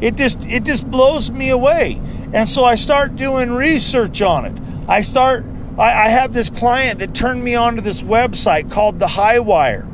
It 0.00 0.14
just 0.14 0.46
it 0.46 0.64
just 0.64 0.88
blows 0.88 1.30
me 1.30 1.50
away. 1.50 2.00
And 2.32 2.48
so 2.48 2.62
I 2.62 2.76
start 2.76 3.16
doing 3.16 3.50
research 3.50 4.22
on 4.22 4.44
it. 4.44 4.56
I 4.86 5.00
start 5.00 5.44
I, 5.76 6.06
I 6.06 6.08
have 6.08 6.32
this 6.32 6.50
client 6.50 7.00
that 7.00 7.14
turned 7.14 7.42
me 7.42 7.56
onto 7.56 7.82
this 7.82 8.02
website 8.02 8.70
called 8.70 9.00
the 9.00 9.08
High 9.08 9.40
Wire 9.40 9.87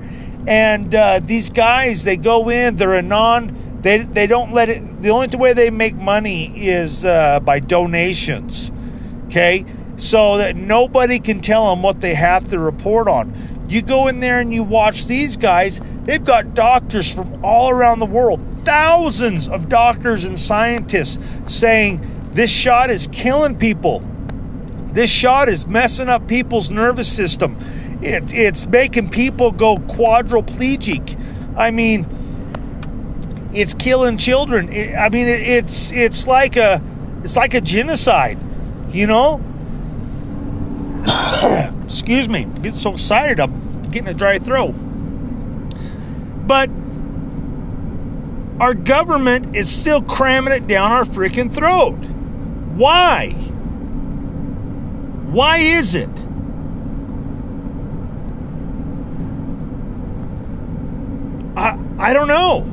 and 0.46 0.94
uh, 0.94 1.20
these 1.20 1.50
guys, 1.50 2.04
they 2.04 2.16
go 2.16 2.50
in, 2.50 2.76
they're 2.76 2.94
a 2.94 3.02
non, 3.02 3.78
they, 3.80 3.98
they 3.98 4.26
don't 4.26 4.52
let 4.52 4.68
it, 4.68 5.02
the 5.02 5.10
only 5.10 5.28
way 5.36 5.52
they 5.52 5.70
make 5.70 5.94
money 5.94 6.46
is 6.66 7.04
uh, 7.04 7.40
by 7.40 7.60
donations. 7.60 8.70
Okay? 9.26 9.64
So 9.96 10.38
that 10.38 10.56
nobody 10.56 11.18
can 11.18 11.40
tell 11.40 11.70
them 11.70 11.82
what 11.82 12.00
they 12.00 12.14
have 12.14 12.48
to 12.48 12.58
report 12.58 13.08
on. 13.08 13.66
You 13.68 13.80
go 13.80 14.08
in 14.08 14.20
there 14.20 14.40
and 14.40 14.52
you 14.52 14.62
watch 14.62 15.06
these 15.06 15.36
guys, 15.36 15.80
they've 16.04 16.22
got 16.22 16.54
doctors 16.54 17.14
from 17.14 17.42
all 17.44 17.70
around 17.70 18.00
the 18.00 18.06
world, 18.06 18.44
thousands 18.64 19.48
of 19.48 19.68
doctors 19.68 20.24
and 20.24 20.38
scientists 20.38 21.18
saying 21.46 22.00
this 22.32 22.50
shot 22.50 22.90
is 22.90 23.08
killing 23.12 23.56
people. 23.56 24.02
This 24.92 25.10
shot 25.10 25.48
is 25.48 25.66
messing 25.66 26.08
up 26.08 26.28
people's 26.28 26.70
nervous 26.70 27.10
system 27.10 27.58
it, 28.04 28.32
it's 28.32 28.66
making 28.66 29.08
people 29.10 29.50
go 29.50 29.78
quadriplegic. 29.78 31.18
I 31.56 31.70
mean, 31.70 32.06
it's 33.54 33.74
killing 33.74 34.16
children. 34.16 34.68
It, 34.68 34.94
I 34.94 35.08
mean, 35.08 35.26
it, 35.26 35.40
it's 35.40 35.90
it's 35.92 36.26
like 36.26 36.56
a 36.56 36.82
it's 37.22 37.36
like 37.36 37.54
a 37.54 37.60
genocide, 37.60 38.38
you 38.92 39.06
know. 39.06 39.40
Excuse 41.84 42.28
me, 42.28 42.42
I'm 42.42 42.54
getting 42.56 42.72
so 42.74 42.92
excited. 42.92 43.40
I'm 43.40 43.82
getting 43.84 44.08
a 44.08 44.14
dry 44.14 44.38
throat. 44.38 44.74
But 46.46 46.68
our 48.60 48.74
government 48.74 49.56
is 49.56 49.70
still 49.70 50.02
cramming 50.02 50.52
it 50.52 50.66
down 50.66 50.92
our 50.92 51.04
freaking 51.04 51.52
throat. 51.52 51.96
Why? 52.76 53.30
Why 55.30 55.58
is 55.58 55.94
it? 55.94 56.10
I, 62.04 62.12
don't 62.12 62.28
know. 62.28 62.70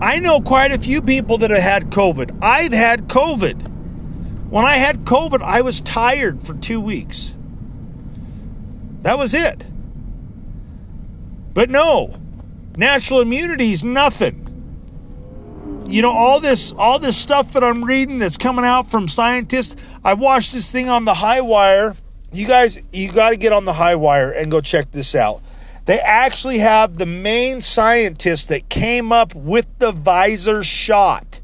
I 0.00 0.18
know 0.18 0.40
quite 0.40 0.72
a 0.72 0.78
few 0.78 1.02
people 1.02 1.36
that 1.38 1.50
have 1.50 1.62
had 1.62 1.90
COVID. 1.90 2.38
I've 2.40 2.72
had 2.72 3.06
COVID. 3.08 3.68
When 4.48 4.64
I 4.64 4.76
had 4.76 5.04
COVID, 5.04 5.42
I 5.42 5.60
was 5.60 5.82
tired 5.82 6.46
for 6.46 6.54
two 6.54 6.80
weeks. 6.80 7.34
That 9.02 9.18
was 9.18 9.34
it. 9.34 9.66
But 11.52 11.68
no, 11.68 12.18
natural 12.74 13.20
immunity 13.20 13.72
is 13.72 13.84
nothing. 13.84 14.38
You 15.86 16.00
know, 16.00 16.12
all 16.12 16.40
this 16.40 16.72
all 16.72 16.98
this 16.98 17.18
stuff 17.18 17.52
that 17.52 17.62
I'm 17.62 17.84
reading 17.84 18.16
that's 18.16 18.38
coming 18.38 18.64
out 18.64 18.90
from 18.90 19.06
scientists. 19.06 19.76
I 20.02 20.14
watched 20.14 20.54
this 20.54 20.72
thing 20.72 20.88
on 20.88 21.04
the 21.04 21.12
high 21.12 21.42
wire 21.42 21.94
you 22.32 22.46
guys, 22.46 22.78
you 22.92 23.12
got 23.12 23.30
to 23.30 23.36
get 23.36 23.52
on 23.52 23.64
the 23.64 23.74
high 23.74 23.94
wire 23.94 24.30
and 24.30 24.50
go 24.50 24.60
check 24.60 24.90
this 24.90 25.14
out. 25.14 25.42
They 25.84 25.98
actually 25.98 26.58
have 26.58 26.96
the 26.96 27.06
main 27.06 27.60
scientist 27.60 28.48
that 28.48 28.68
came 28.68 29.12
up 29.12 29.34
with 29.34 29.66
the 29.78 29.92
Pfizer 29.92 30.64
shot. 30.64 31.40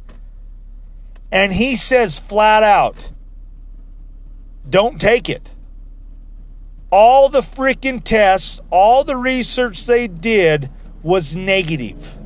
And 1.31 1.53
he 1.53 1.77
says 1.77 2.19
flat 2.19 2.63
out, 2.63 3.11
don't 4.69 5.01
take 5.01 5.29
it. 5.29 5.51
All 6.91 7.29
the 7.29 7.41
freaking 7.41 8.03
tests, 8.03 8.61
all 8.71 9.05
the 9.05 9.17
research 9.17 9.85
they 9.85 10.09
did 10.09 10.71
was 11.03 11.37
negative. 11.37 12.17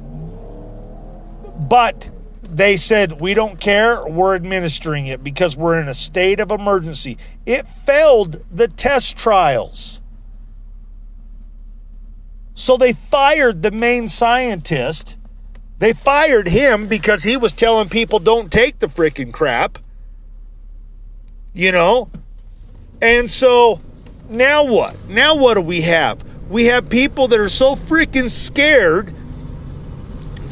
But 1.59 2.12
they 2.53 2.77
said, 2.77 3.21
We 3.21 3.33
don't 3.33 3.59
care, 3.59 4.07
we're 4.07 4.35
administering 4.35 5.07
it 5.07 5.25
because 5.25 5.57
we're 5.57 5.81
in 5.81 5.89
a 5.89 5.95
state 5.95 6.39
of 6.39 6.51
emergency. 6.51 7.17
It 7.47 7.67
failed 7.67 8.45
the 8.55 8.69
test 8.69 9.17
trials. 9.17 10.03
So 12.53 12.77
they 12.77 12.93
fired 12.93 13.63
the 13.63 13.71
main 13.71 14.07
scientist. 14.07 15.17
They 15.79 15.95
fired 15.95 16.49
him 16.49 16.87
because 16.89 17.23
he 17.23 17.39
was 17.39 17.53
telling 17.53 17.89
people 17.89 18.19
don't 18.19 18.53
take 18.53 18.79
the 18.79 18.87
freaking 18.87 19.33
crap. 19.33 19.79
You 21.55 21.73
know? 21.73 22.11
And 23.01 23.31
so 23.31 23.81
now 24.29 24.63
what? 24.65 25.09
Now 25.09 25.35
what 25.37 25.55
do 25.55 25.63
we 25.63 25.81
have? 25.81 26.23
We 26.51 26.67
have 26.67 26.91
people 26.91 27.29
that 27.29 27.41
are 27.41 27.49
so 27.49 27.75
freaking 27.75 28.29
scared 28.29 29.15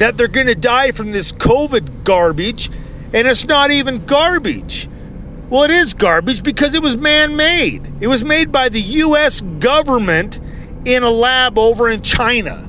that 0.01 0.17
they're 0.17 0.27
going 0.27 0.47
to 0.47 0.55
die 0.55 0.91
from 0.91 1.11
this 1.11 1.31
COVID 1.31 2.03
garbage, 2.03 2.71
and 3.13 3.27
it's 3.27 3.45
not 3.45 3.69
even 3.69 4.03
garbage. 4.05 4.89
Well, 5.51 5.61
it 5.61 5.69
is 5.69 5.93
garbage 5.93 6.41
because 6.41 6.73
it 6.73 6.81
was 6.81 6.97
man 6.97 7.35
made. 7.35 7.93
It 7.99 8.07
was 8.07 8.23
made 8.23 8.51
by 8.51 8.69
the 8.69 8.81
U.S. 8.81 9.41
government 9.59 10.39
in 10.85 11.03
a 11.03 11.11
lab 11.11 11.59
over 11.59 11.87
in 11.87 12.01
China. 12.01 12.67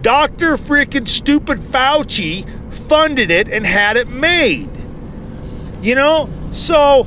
Dr. 0.00 0.54
freaking 0.54 1.06
stupid 1.06 1.58
Fauci 1.58 2.48
funded 2.88 3.30
it 3.30 3.50
and 3.50 3.66
had 3.66 3.98
it 3.98 4.08
made. 4.08 4.70
You 5.82 5.94
know? 5.94 6.30
So 6.52 7.06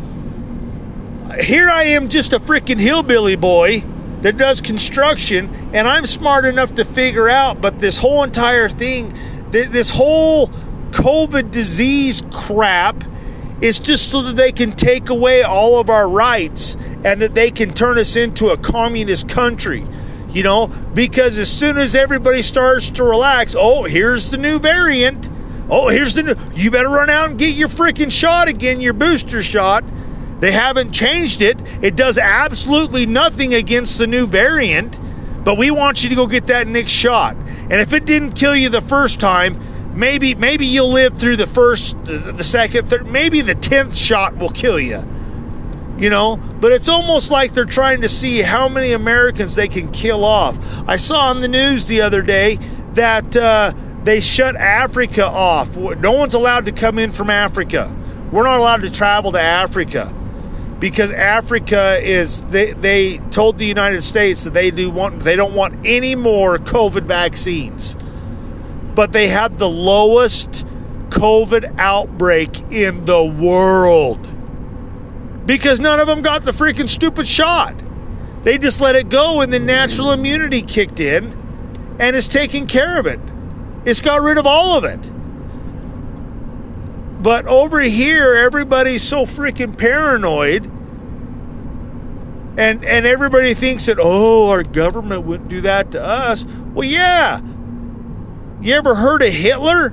here 1.39 1.69
I 1.69 1.85
am, 1.85 2.09
just 2.09 2.33
a 2.33 2.39
freaking 2.39 2.79
hillbilly 2.79 3.35
boy 3.35 3.83
that 4.21 4.37
does 4.37 4.61
construction, 4.61 5.71
and 5.73 5.87
I'm 5.87 6.05
smart 6.05 6.45
enough 6.45 6.75
to 6.75 6.83
figure 6.83 7.29
out, 7.29 7.61
but 7.61 7.79
this 7.79 7.97
whole 7.97 8.21
entire 8.21 8.69
thing, 8.69 9.11
this 9.63 9.89
whole 9.89 10.47
COVID 10.91 11.51
disease 11.51 12.21
crap 12.31 13.03
is 13.61 13.79
just 13.79 14.09
so 14.09 14.21
that 14.23 14.35
they 14.35 14.51
can 14.51 14.71
take 14.73 15.09
away 15.09 15.43
all 15.43 15.79
of 15.79 15.89
our 15.89 16.09
rights 16.09 16.75
and 17.03 17.21
that 17.21 17.35
they 17.35 17.51
can 17.51 17.73
turn 17.73 17.97
us 17.97 18.15
into 18.15 18.49
a 18.49 18.57
communist 18.57 19.27
country. 19.29 19.85
You 20.29 20.43
know, 20.43 20.67
because 20.67 21.37
as 21.37 21.49
soon 21.49 21.77
as 21.77 21.95
everybody 21.95 22.41
starts 22.41 22.89
to 22.91 23.03
relax, 23.03 23.55
oh, 23.57 23.83
here's 23.83 24.31
the 24.31 24.37
new 24.37 24.59
variant. 24.59 25.29
Oh, 25.69 25.87
here's 25.87 26.13
the 26.13 26.23
new. 26.23 26.35
You 26.53 26.71
better 26.71 26.89
run 26.89 27.09
out 27.09 27.29
and 27.29 27.39
get 27.39 27.55
your 27.55 27.69
freaking 27.69 28.11
shot 28.11 28.49
again, 28.49 28.81
your 28.81 28.93
booster 28.93 29.41
shot. 29.41 29.85
They 30.39 30.51
haven't 30.51 30.91
changed 30.91 31.41
it. 31.41 31.61
It 31.81 31.95
does 31.95 32.17
absolutely 32.17 33.05
nothing 33.05 33.53
against 33.53 33.97
the 33.97 34.07
new 34.07 34.27
variant, 34.27 34.99
but 35.45 35.57
we 35.57 35.71
want 35.71 36.03
you 36.03 36.09
to 36.09 36.15
go 36.15 36.27
get 36.27 36.47
that 36.47 36.67
next 36.67 36.91
shot. 36.91 37.37
And 37.69 37.73
if 37.73 37.93
it 37.93 38.05
didn't 38.05 38.33
kill 38.33 38.55
you 38.55 38.69
the 38.69 38.81
first 38.81 39.19
time, 39.19 39.59
maybe 39.97 40.35
maybe 40.35 40.65
you'll 40.65 40.91
live 40.91 41.17
through 41.17 41.37
the 41.37 41.47
first, 41.47 41.95
the 42.05 42.43
second, 42.43 42.89
third, 42.89 43.07
maybe 43.07 43.41
the 43.41 43.55
tenth 43.55 43.95
shot 43.95 44.37
will 44.37 44.49
kill 44.49 44.79
you. 44.79 45.03
You 45.97 46.09
know, 46.09 46.35
but 46.35 46.71
it's 46.71 46.89
almost 46.89 47.31
like 47.31 47.53
they're 47.53 47.65
trying 47.65 48.01
to 48.01 48.09
see 48.09 48.41
how 48.41 48.67
many 48.67 48.91
Americans 48.91 49.55
they 49.55 49.69
can 49.69 49.91
kill 49.91 50.25
off. 50.25 50.59
I 50.87 50.97
saw 50.97 51.29
on 51.29 51.41
the 51.41 51.47
news 51.47 51.87
the 51.87 52.01
other 52.01 52.21
day 52.21 52.57
that 52.93 53.35
uh, 53.35 53.73
they 54.03 54.19
shut 54.19 54.55
Africa 54.55 55.25
off. 55.25 55.77
No 55.77 56.11
one's 56.11 56.33
allowed 56.33 56.65
to 56.65 56.71
come 56.71 56.99
in 56.99 57.11
from 57.11 57.29
Africa. 57.29 57.95
We're 58.31 58.43
not 58.43 58.59
allowed 58.59 58.81
to 58.81 58.91
travel 58.91 59.31
to 59.31 59.41
Africa 59.41 60.14
because 60.85 61.09
Africa 61.09 61.97
is 61.99 62.43
they 62.43 62.73
they 62.73 63.17
told 63.31 63.57
the 63.57 63.65
United 63.65 64.03
States 64.03 64.43
that 64.43 64.51
they 64.51 64.69
do 64.69 64.91
want 64.91 65.19
they 65.21 65.35
don't 65.35 65.55
want 65.55 65.83
any 65.83 66.13
more 66.13 66.59
COVID 66.59 67.05
vaccines. 67.05 67.95
But 68.93 69.11
they 69.11 69.27
had 69.27 69.57
the 69.57 69.67
lowest 69.67 70.63
COVID 71.09 71.79
outbreak 71.79 72.71
in 72.71 73.05
the 73.05 73.25
world. 73.25 74.19
Because 75.47 75.79
none 75.79 75.99
of 75.99 76.05
them 76.05 76.21
got 76.21 76.43
the 76.43 76.51
freaking 76.51 76.87
stupid 76.87 77.27
shot. 77.27 77.73
They 78.43 78.59
just 78.59 78.79
let 78.79 78.95
it 78.95 79.09
go 79.09 79.41
and 79.41 79.51
the 79.51 79.59
natural 79.59 80.11
immunity 80.11 80.61
kicked 80.61 80.99
in 80.99 81.35
and 81.97 82.15
it's 82.15 82.27
taking 82.27 82.67
care 82.67 82.99
of 82.99 83.07
it. 83.07 83.19
It's 83.85 84.01
got 84.01 84.21
rid 84.21 84.37
of 84.37 84.45
all 84.45 84.77
of 84.77 84.83
it. 84.83 84.99
But 87.23 87.47
over 87.47 87.79
here, 87.79 88.35
everybody's 88.35 89.01
so 89.01 89.25
freaking 89.25 89.75
paranoid. 89.75 90.74
And, 92.57 92.85
and 92.85 93.05
everybody 93.05 93.53
thinks 93.53 93.85
that, 93.87 93.97
oh, 93.99 94.49
our 94.49 94.63
government 94.63 95.25
wouldn't 95.25 95.49
do 95.49 95.61
that 95.61 95.91
to 95.91 96.03
us. 96.03 96.45
Well, 96.73 96.87
yeah. 96.87 97.41
You 98.61 98.73
ever 98.75 98.95
heard 98.95 99.21
of 99.21 99.33
Hitler? 99.33 99.89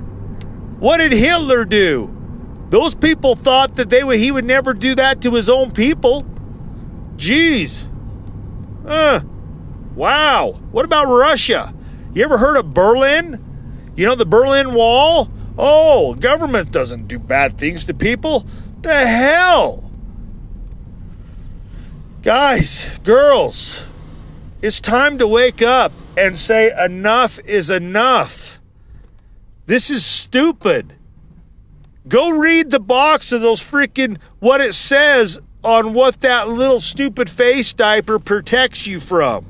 What 0.79 0.97
did 0.97 1.11
Hitler 1.11 1.65
do? 1.65 2.09
Those 2.69 2.95
people 2.95 3.35
thought 3.35 3.75
that 3.75 3.89
they 3.89 4.03
would, 4.03 4.17
he 4.17 4.31
would 4.31 4.45
never 4.45 4.73
do 4.73 4.95
that 4.95 5.21
to 5.21 5.33
his 5.33 5.49
own 5.49 5.71
people. 5.71 6.23
Jeez. 7.17 7.87
Uh, 8.85 9.21
wow. 9.95 10.59
What 10.71 10.85
about 10.85 11.05
Russia? 11.05 11.73
You 12.13 12.23
ever 12.23 12.37
heard 12.37 12.57
of 12.57 12.73
Berlin? 12.73 13.91
You 13.95 14.07
know 14.07 14.15
the 14.15 14.25
Berlin 14.25 14.73
Wall? 14.73 15.29
Oh, 15.57 16.15
government 16.15 16.71
doesn't 16.71 17.07
do 17.07 17.19
bad 17.19 17.57
things 17.57 17.85
to 17.85 17.93
people. 17.93 18.47
The 18.81 19.05
hell? 19.05 19.91
Guys, 22.23 22.97
girls, 22.99 23.89
it's 24.61 24.79
time 24.79 25.17
to 25.17 25.27
wake 25.27 25.61
up 25.61 25.91
and 26.17 26.37
say 26.37 26.71
enough 26.85 27.37
is 27.39 27.69
enough. 27.69 28.61
This 29.65 29.89
is 29.89 30.05
stupid. 30.05 30.93
Go 32.07 32.29
read 32.29 32.69
the 32.71 32.79
box 32.79 33.33
of 33.33 33.41
those 33.41 33.61
freaking 33.61 34.17
what 34.39 34.61
it 34.61 34.73
says 34.73 35.37
on 35.65 35.93
what 35.93 36.21
that 36.21 36.47
little 36.47 36.79
stupid 36.79 37.29
face 37.29 37.73
diaper 37.73 38.19
protects 38.19 38.87
you 38.87 39.01
from. 39.01 39.45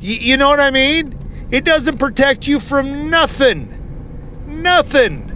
Y- 0.00 0.18
you 0.20 0.36
know 0.36 0.50
what 0.50 0.60
I 0.60 0.70
mean? 0.70 1.18
It 1.50 1.64
doesn't 1.64 1.98
protect 1.98 2.46
you 2.46 2.60
from 2.60 3.10
nothing. 3.10 3.76
Nothing. 4.46 5.33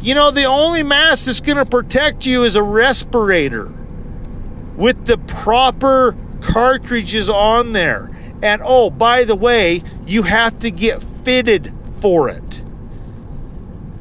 You 0.00 0.14
know, 0.14 0.30
the 0.30 0.44
only 0.44 0.82
mask 0.82 1.26
that's 1.26 1.40
going 1.40 1.58
to 1.58 1.66
protect 1.66 2.24
you 2.24 2.44
is 2.44 2.56
a 2.56 2.62
respirator 2.62 3.72
with 4.76 5.04
the 5.06 5.18
proper 5.18 6.16
cartridges 6.40 7.28
on 7.28 7.72
there. 7.72 8.10
And 8.42 8.62
oh, 8.64 8.90
by 8.90 9.24
the 9.24 9.34
way, 9.34 9.82
you 10.06 10.22
have 10.22 10.58
to 10.60 10.70
get 10.70 11.02
fitted 11.24 11.72
for 12.00 12.30
it. 12.30 12.62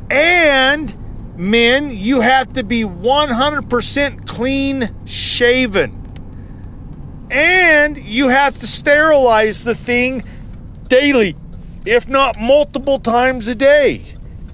And 0.10 1.38
men, 1.38 1.92
you 1.92 2.22
have 2.22 2.54
to 2.54 2.64
be 2.64 2.84
100% 2.84 4.28
clean 4.28 4.90
shaven. 5.06 5.96
And 7.30 7.98
you 7.98 8.30
have 8.30 8.58
to 8.60 8.68
sterilize 8.68 9.64
the 9.64 9.76
thing 9.76 10.24
daily, 10.88 11.36
if 11.86 12.08
not 12.08 12.40
multiple 12.40 13.00
times 13.00 13.48
a 13.48 13.56
day. 13.56 14.02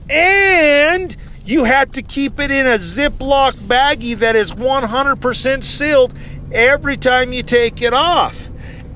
And 0.09 1.15
you 1.45 1.63
had 1.63 1.93
to 1.93 2.01
keep 2.01 2.39
it 2.39 2.49
in 2.49 2.65
a 2.65 2.77
Ziploc 2.79 3.53
baggie 3.53 4.17
that 4.19 4.35
is 4.35 4.51
100% 4.51 5.63
sealed 5.63 6.13
every 6.51 6.97
time 6.97 7.33
you 7.33 7.43
take 7.43 7.81
it 7.81 7.93
off. 7.93 8.49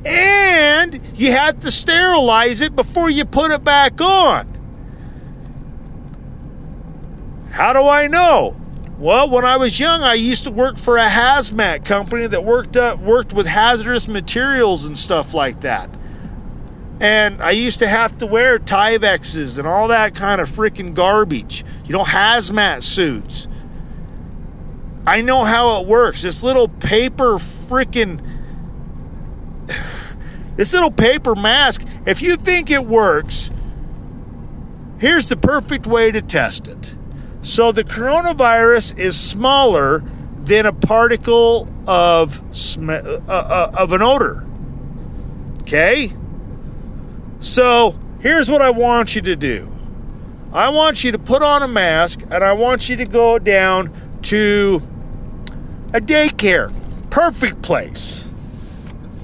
And 0.03 0.99
you 1.15 1.31
have 1.31 1.59
to 1.59 1.71
sterilize 1.71 2.61
it 2.61 2.75
before 2.75 3.09
you 3.09 3.25
put 3.25 3.51
it 3.51 3.63
back 3.63 4.01
on. 4.01 4.47
How 7.51 7.73
do 7.73 7.87
I 7.87 8.07
know? 8.07 8.55
Well, 8.97 9.29
when 9.29 9.45
I 9.45 9.57
was 9.57 9.79
young, 9.79 10.01
I 10.01 10.15
used 10.15 10.43
to 10.45 10.51
work 10.51 10.77
for 10.77 10.97
a 10.97 11.07
hazmat 11.07 11.85
company 11.85 12.27
that 12.27 12.43
worked 12.43 12.75
up, 12.75 12.99
worked 12.99 13.31
with 13.31 13.45
hazardous 13.45 14.07
materials 14.07 14.85
and 14.85 14.97
stuff 14.97 15.33
like 15.33 15.61
that. 15.61 15.89
And 16.99 17.41
I 17.41 17.51
used 17.51 17.79
to 17.79 17.87
have 17.87 18.17
to 18.17 18.25
wear 18.25 18.59
Tyvexes 18.59 19.57
and 19.57 19.67
all 19.67 19.87
that 19.87 20.15
kind 20.15 20.41
of 20.41 20.49
freaking 20.49 20.93
garbage. 20.93 21.63
You 21.85 21.93
know, 21.93 22.03
hazmat 22.03 22.83
suits. 22.83 23.47
I 25.07 25.21
know 25.21 25.45
how 25.45 25.81
it 25.81 25.87
works. 25.87 26.23
This 26.23 26.43
little 26.43 26.67
paper 26.67 27.37
freaking. 27.37 28.21
this 30.57 30.73
little 30.73 30.91
paper 30.91 31.35
mask, 31.35 31.85
if 32.05 32.21
you 32.21 32.35
think 32.35 32.69
it 32.69 32.85
works, 32.85 33.49
here's 34.99 35.29
the 35.29 35.37
perfect 35.37 35.87
way 35.87 36.11
to 36.11 36.21
test 36.21 36.67
it. 36.67 36.95
So 37.41 37.71
the 37.71 37.85
coronavirus 37.85 38.99
is 38.99 39.17
smaller 39.17 40.03
than 40.43 40.65
a 40.65 40.73
particle 40.73 41.69
of 41.87 42.41
sm- 42.51 42.89
uh, 42.89 43.19
uh, 43.27 43.71
of 43.73 43.93
an 43.93 44.01
odor. 44.01 44.45
Okay? 45.61 46.11
So 47.39 47.97
here's 48.19 48.51
what 48.51 48.61
I 48.61 48.69
want 48.69 49.15
you 49.15 49.21
to 49.23 49.35
do 49.35 49.71
I 50.51 50.69
want 50.69 51.03
you 51.03 51.11
to 51.11 51.19
put 51.19 51.43
on 51.43 51.61
a 51.61 51.67
mask 51.67 52.21
and 52.23 52.43
I 52.43 52.53
want 52.53 52.89
you 52.89 52.95
to 52.97 53.05
go 53.05 53.39
down 53.39 53.93
to 54.23 54.81
a 55.93 55.99
daycare. 55.99 56.73
Perfect 57.09 57.61
place. 57.61 58.27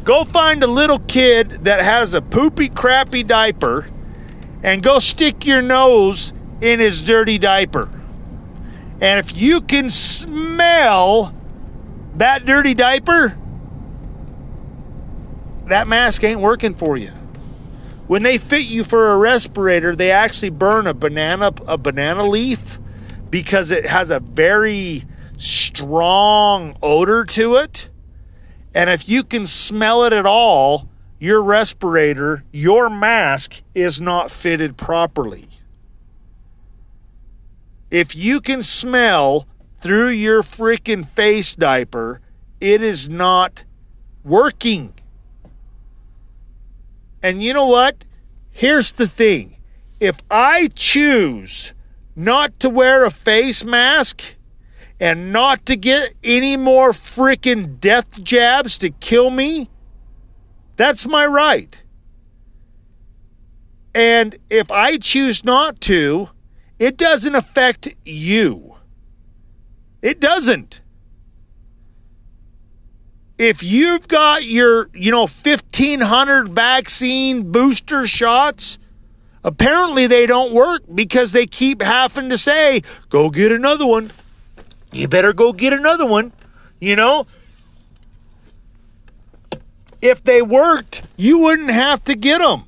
Go 0.04 0.24
find 0.24 0.62
a 0.64 0.68
little 0.68 1.00
kid 1.00 1.66
that 1.66 1.84
has 1.84 2.14
a 2.14 2.22
poopy, 2.22 2.70
crappy 2.70 3.24
diaper 3.24 3.88
and 4.64 4.82
go 4.82 5.00
stick 5.00 5.46
your 5.46 5.62
nose 5.62 6.32
in 6.62 6.80
his 6.80 7.04
dirty 7.04 7.38
diaper. 7.38 7.90
And 9.02 9.20
if 9.20 9.36
you 9.36 9.62
can 9.62 9.90
smell 9.90 11.34
that 12.16 12.46
dirty 12.46 12.74
diaper, 12.74 13.38
that 15.66 15.88
mask 15.88 16.24
ain't 16.24 16.40
working 16.40 16.74
for 16.76 16.98
you. 16.98 17.12
When 18.08 18.24
they 18.24 18.38
fit 18.38 18.66
you 18.66 18.84
for 18.84 19.12
a 19.12 19.18
respirator, 19.18 19.96
they 19.96 20.12
actually 20.12 20.52
burn 20.52 20.86
a 20.88 20.94
banana 20.94 21.52
a 21.68 21.78
banana 21.78 22.28
leaf 22.28 22.80
because 23.30 23.72
it 23.72 23.86
has 23.86 24.12
a 24.12 24.20
very 24.20 25.06
strong 25.38 26.78
odor 26.82 27.26
to 27.26 27.56
it. 27.56 27.90
And 28.74 28.90
if 28.90 29.10
you 29.10 29.24
can 29.24 29.46
smell 29.46 30.04
it 30.04 30.14
at 30.14 30.26
all, 30.26 30.90
your 31.20 31.42
respirator, 31.42 32.44
your 32.52 32.90
mask 32.90 33.64
is 33.74 34.00
not 34.00 34.30
fitted 34.30 34.78
properly. 34.78 35.48
If 37.90 38.16
you 38.16 38.42
can 38.42 38.62
smell 38.62 39.48
through 39.82 40.10
your 40.10 40.44
freaking 40.44 41.08
face 41.08 41.56
diaper, 41.56 42.22
it 42.60 42.82
is 42.82 43.08
not 43.08 43.64
working. 44.24 44.94
And 47.26 47.42
you 47.42 47.56
know 47.56 47.66
what? 47.66 48.06
Here's 48.52 48.92
the 48.92 49.08
thing 49.08 49.58
if 50.00 50.18
I 50.30 50.70
choose 50.76 51.74
not 52.16 52.60
to 52.60 52.70
wear 52.70 53.04
a 53.04 53.10
face 53.10 53.66
mask 53.66 54.36
and 55.00 55.34
not 55.34 55.66
to 55.66 55.76
get 55.76 56.14
any 56.24 56.56
more 56.56 56.92
freaking 56.92 57.80
death 57.80 58.22
jabs 58.22 58.78
to 58.78 58.92
kill 58.92 59.32
me, 59.32 59.72
that's 60.76 61.08
my 61.08 61.26
right. 61.26 61.82
And 63.96 64.38
if 64.52 64.72
I 64.72 64.98
choose 64.98 65.44
not 65.44 65.82
to, 65.82 66.30
it 66.78 66.96
doesn't 66.96 67.34
affect 67.34 67.88
you. 68.04 68.76
It 70.04 70.20
doesn't. 70.20 70.80
If 73.38 73.62
you've 73.64 74.08
got 74.08 74.44
your, 74.46 74.90
you 74.94 75.12
know, 75.12 75.28
1500 75.28 76.50
vaccine 76.50 77.52
booster 77.52 78.08
shots, 78.08 78.80
apparently 79.44 80.08
they 80.08 80.26
don't 80.26 80.54
work 80.54 80.84
because 80.94 81.34
they 81.34 81.46
keep 81.46 81.82
having 81.82 82.30
to 82.30 82.38
say, 82.38 82.82
go 83.10 83.30
get 83.30 83.52
another 83.52 83.86
one. 83.86 84.12
You 84.94 85.10
better 85.10 85.34
go 85.34 85.52
get 85.52 85.74
another 85.74 86.06
one. 86.06 86.32
You 86.80 86.96
know, 86.96 87.28
if 90.02 90.24
they 90.24 90.42
worked, 90.42 91.02
you 91.18 91.40
wouldn't 91.40 91.72
have 91.72 92.04
to 92.06 92.16
get 92.16 92.40
them. 92.40 92.64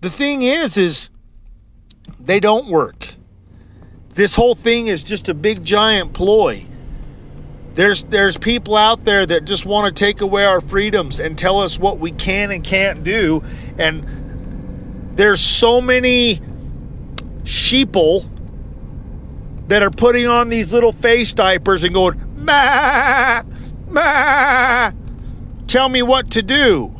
The 0.00 0.10
thing 0.10 0.42
is, 0.42 0.76
is 0.76 1.10
they 2.18 2.40
don't 2.40 2.68
work. 2.68 3.14
This 4.14 4.34
whole 4.34 4.54
thing 4.54 4.88
is 4.88 5.04
just 5.04 5.28
a 5.28 5.34
big 5.34 5.64
giant 5.64 6.12
ploy. 6.12 6.66
There's 7.74 8.04
there's 8.04 8.36
people 8.36 8.76
out 8.76 9.04
there 9.04 9.24
that 9.24 9.44
just 9.44 9.64
want 9.64 9.94
to 9.94 9.98
take 10.04 10.20
away 10.20 10.44
our 10.44 10.60
freedoms 10.60 11.20
and 11.20 11.38
tell 11.38 11.60
us 11.60 11.78
what 11.78 11.98
we 11.98 12.10
can 12.10 12.50
and 12.50 12.64
can't 12.64 13.04
do. 13.04 13.42
And 13.78 15.12
there's 15.14 15.40
so 15.40 15.80
many 15.80 16.40
sheeple 17.44 18.28
that 19.68 19.82
are 19.82 19.90
putting 19.90 20.26
on 20.26 20.48
these 20.48 20.72
little 20.72 20.92
face 20.92 21.32
diapers 21.32 21.84
and 21.84 21.94
going, 21.94 22.20
ma, 22.36 23.42
ma, 23.88 24.92
tell 25.66 25.88
me 25.88 26.02
what 26.02 26.30
to 26.32 26.42
do. 26.42 26.97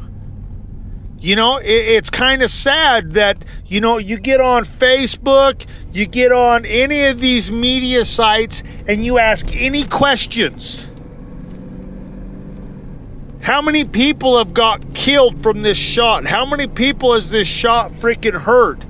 You 1.21 1.35
know, 1.35 1.59
it, 1.59 1.67
it's 1.67 2.11
kind 2.11 2.43
of 2.43 2.51
sad 2.51 3.13
that, 3.13 3.45
you 3.67 3.81
know, 3.81 3.99
you 3.99 4.19
get 4.19 4.41
on 4.41 4.65
Facebook, 4.65 5.67
you 5.93 6.07
get 6.07 6.31
on 6.31 6.65
any 6.65 7.07
of 7.07 7.19
these 7.19 7.51
media 7.51 8.05
sites, 8.05 8.63
and 8.87 9.05
you 9.05 9.19
ask 9.19 9.55
any 9.55 9.85
questions. 9.85 10.91
How 13.41 13.63
many 13.63 13.85
people 13.85 14.39
have 14.39 14.55
got 14.55 14.95
killed 14.95 15.43
from 15.43 15.63
this 15.63 15.79
shot? 15.79 16.27
How 16.27 16.45
many 16.45 16.67
people 16.67 17.15
has 17.15 17.31
this 17.31 17.49
shot 17.49 17.93
freaking 17.95 18.39
hurt? 18.41 18.85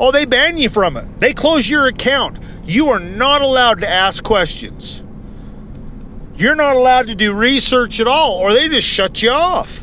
Oh, 0.00 0.12
they 0.12 0.24
ban 0.24 0.56
you 0.56 0.68
from 0.68 0.96
it. 0.96 1.20
They 1.20 1.34
close 1.34 1.68
your 1.68 1.86
account. 1.86 2.38
You 2.64 2.88
are 2.90 3.00
not 3.00 3.42
allowed 3.42 3.80
to 3.80 3.88
ask 3.88 4.22
questions. 4.22 5.02
You're 6.36 6.54
not 6.54 6.76
allowed 6.76 7.08
to 7.08 7.14
do 7.14 7.34
research 7.34 7.98
at 7.98 8.06
all, 8.06 8.34
or 8.38 8.52
they 8.52 8.68
just 8.68 8.86
shut 8.86 9.20
you 9.22 9.30
off. 9.30 9.82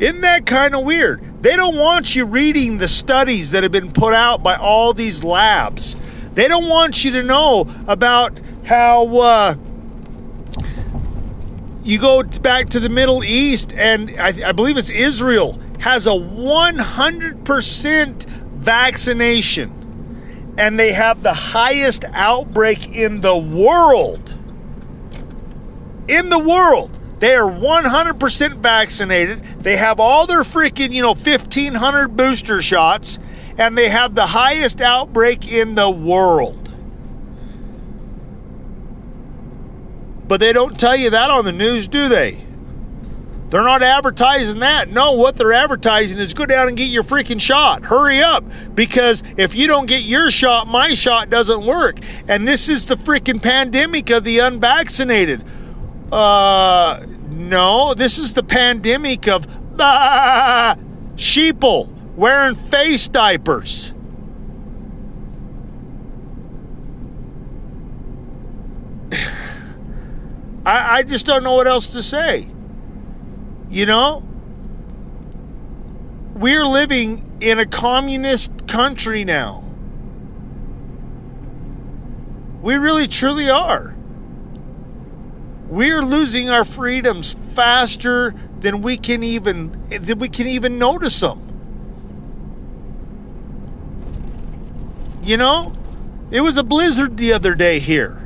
Isn't 0.00 0.20
that 0.20 0.46
kind 0.46 0.74
of 0.74 0.84
weird? 0.84 1.42
They 1.42 1.56
don't 1.56 1.76
want 1.76 2.14
you 2.14 2.24
reading 2.24 2.78
the 2.78 2.88
studies 2.88 3.50
that 3.50 3.64
have 3.64 3.72
been 3.72 3.92
put 3.92 4.14
out 4.14 4.42
by 4.42 4.54
all 4.54 4.94
these 4.94 5.24
labs. 5.24 5.96
They 6.34 6.46
don't 6.46 6.68
want 6.68 7.04
you 7.04 7.10
to 7.12 7.22
know 7.22 7.68
about 7.86 8.38
how 8.64 9.06
uh, 9.18 9.54
you 11.82 11.98
go 11.98 12.22
back 12.22 12.68
to 12.70 12.80
the 12.80 12.88
Middle 12.88 13.24
East, 13.24 13.74
and 13.74 14.10
I, 14.20 14.48
I 14.48 14.52
believe 14.52 14.76
it's 14.76 14.90
Israel 14.90 15.60
has 15.80 16.06
a 16.06 16.10
100% 16.10 18.24
vaccination, 18.24 20.54
and 20.58 20.78
they 20.78 20.92
have 20.92 21.22
the 21.22 21.34
highest 21.34 22.04
outbreak 22.12 22.94
in 22.94 23.20
the 23.20 23.36
world. 23.36 24.34
In 26.08 26.28
the 26.28 26.38
world. 26.38 26.97
They 27.18 27.34
are 27.34 27.50
100% 27.50 28.58
vaccinated. 28.58 29.42
They 29.60 29.76
have 29.76 29.98
all 29.98 30.26
their 30.26 30.42
freaking, 30.42 30.92
you 30.92 31.02
know, 31.02 31.14
1,500 31.14 32.16
booster 32.16 32.62
shots, 32.62 33.18
and 33.56 33.76
they 33.76 33.88
have 33.88 34.14
the 34.14 34.26
highest 34.26 34.80
outbreak 34.80 35.50
in 35.50 35.74
the 35.74 35.90
world. 35.90 36.68
But 40.28 40.40
they 40.40 40.52
don't 40.52 40.78
tell 40.78 40.94
you 40.94 41.10
that 41.10 41.30
on 41.30 41.44
the 41.44 41.52
news, 41.52 41.88
do 41.88 42.08
they? 42.08 42.44
They're 43.50 43.62
not 43.62 43.82
advertising 43.82 44.60
that. 44.60 44.90
No, 44.90 45.12
what 45.12 45.36
they're 45.36 45.54
advertising 45.54 46.18
is 46.18 46.34
go 46.34 46.44
down 46.44 46.68
and 46.68 46.76
get 46.76 46.90
your 46.90 47.02
freaking 47.02 47.40
shot. 47.40 47.86
Hurry 47.86 48.20
up. 48.20 48.44
Because 48.74 49.22
if 49.38 49.54
you 49.54 49.66
don't 49.66 49.86
get 49.86 50.02
your 50.02 50.30
shot, 50.30 50.68
my 50.68 50.92
shot 50.92 51.30
doesn't 51.30 51.64
work. 51.64 51.98
And 52.28 52.46
this 52.46 52.68
is 52.68 52.86
the 52.86 52.96
freaking 52.96 53.42
pandemic 53.42 54.10
of 54.10 54.24
the 54.24 54.38
unvaccinated. 54.40 55.42
Uh, 56.10 57.04
no, 57.28 57.92
this 57.94 58.18
is 58.18 58.32
the 58.32 58.42
pandemic 58.42 59.28
of 59.28 59.46
ah, 59.78 60.76
sheeple 61.16 61.92
wearing 62.16 62.54
face 62.54 63.08
diapers. 63.08 63.92
I, 70.64 70.98
I 70.98 71.02
just 71.02 71.26
don't 71.26 71.44
know 71.44 71.54
what 71.54 71.68
else 71.68 71.88
to 71.90 72.02
say. 72.02 72.46
You 73.68 73.84
know? 73.84 74.24
We're 76.34 76.66
living 76.66 77.38
in 77.40 77.58
a 77.58 77.66
communist 77.66 78.66
country 78.66 79.24
now. 79.24 79.64
We 82.62 82.76
really 82.76 83.08
truly 83.08 83.50
are 83.50 83.97
we're 85.68 86.02
losing 86.02 86.50
our 86.50 86.64
freedoms 86.64 87.32
faster 87.32 88.34
than 88.60 88.82
we 88.82 88.96
can 88.96 89.22
even 89.22 89.86
than 89.88 90.18
we 90.18 90.28
can 90.28 90.46
even 90.46 90.78
notice 90.78 91.20
them. 91.20 91.44
You 95.22 95.36
know, 95.36 95.74
it 96.30 96.40
was 96.40 96.56
a 96.56 96.62
blizzard 96.62 97.16
the 97.18 97.32
other 97.34 97.54
day 97.54 97.78
here. 97.78 98.22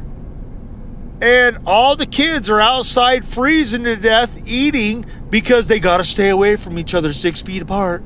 And 1.20 1.58
all 1.66 1.94
the 1.94 2.06
kids 2.06 2.50
are 2.50 2.60
outside 2.60 3.24
freezing 3.24 3.84
to 3.84 3.96
death 3.96 4.40
eating 4.46 5.04
because 5.30 5.68
they 5.68 5.78
got 5.78 5.98
to 5.98 6.04
stay 6.04 6.28
away 6.28 6.56
from 6.56 6.78
each 6.78 6.94
other 6.94 7.12
six 7.12 7.42
feet 7.42 7.62
apart. 7.62 8.02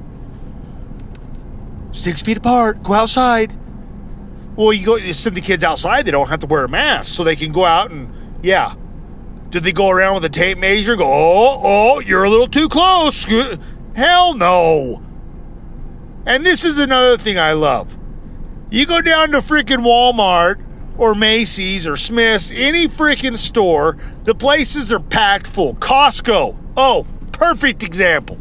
Six 1.93 2.21
feet 2.21 2.37
apart, 2.37 2.83
go 2.83 2.93
outside. 2.93 3.55
Well, 4.55 4.73
you 4.73 4.85
go 4.85 4.97
you 4.97 5.13
send 5.13 5.37
the 5.37 5.41
kids 5.41 5.65
outside, 5.65 6.07
they 6.07 6.11
don't 6.11 6.29
have 6.29 6.41
to 6.41 6.47
wear 6.47 6.65
a 6.65 6.69
mask, 6.69 7.15
so 7.15 7.25
they 7.25 7.37
can 7.37 7.53
go 7.53 7.65
out 7.65 7.91
and, 7.91 8.11
yeah, 8.43 8.75
did 9.51 9.63
they 9.63 9.73
go 9.73 9.91
around 9.91 10.15
with 10.15 10.25
a 10.25 10.29
tape 10.29 10.59
measure 10.59 10.93
and 10.93 10.99
go, 10.99 11.07
oh, 11.07 11.61
oh, 11.63 12.01
you're 12.01 12.25
a 12.25 12.31
little 12.31 12.49
too 12.49 12.69
close? 12.69 13.25
Hell 13.95 14.35
no. 14.35 15.03
And 16.27 16.45
this 16.45 16.65
is 16.65 16.79
another 16.79 17.17
thing 17.17 17.39
I 17.39 17.53
love. 17.53 17.97
You 18.71 18.85
go 18.85 19.01
down 19.01 19.31
to 19.33 19.39
freaking 19.39 19.85
Walmart 19.85 20.61
or 20.99 21.15
Macy's 21.15 21.87
or 21.87 21.97
Smith's, 21.97 22.51
any 22.55 22.89
freaking 22.89 23.39
store, 23.39 23.97
the 24.25 24.35
places 24.35 24.93
are 24.93 25.01
packed 25.01 25.47
full. 25.47 25.75
Costco, 25.75 26.57
oh, 26.77 27.07
perfect 27.33 27.83
example. 27.83 28.39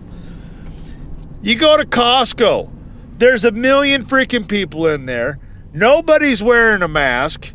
You 1.41 1.55
go 1.55 1.77
to 1.77 1.85
Costco, 1.85 2.71
there's 3.17 3.45
a 3.45 3.51
million 3.51 4.05
freaking 4.05 4.47
people 4.47 4.87
in 4.87 5.05
there. 5.05 5.37
Nobody's 5.73 6.41
wearing 6.41 6.81
a 6.81 6.87
mask, 6.87 7.53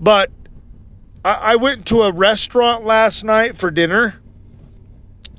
but 0.00 0.30
I, 1.28 1.52
I 1.52 1.56
went 1.56 1.84
to 1.86 2.02
a 2.04 2.12
restaurant 2.12 2.86
last 2.86 3.22
night 3.22 3.58
for 3.58 3.70
dinner. 3.70 4.18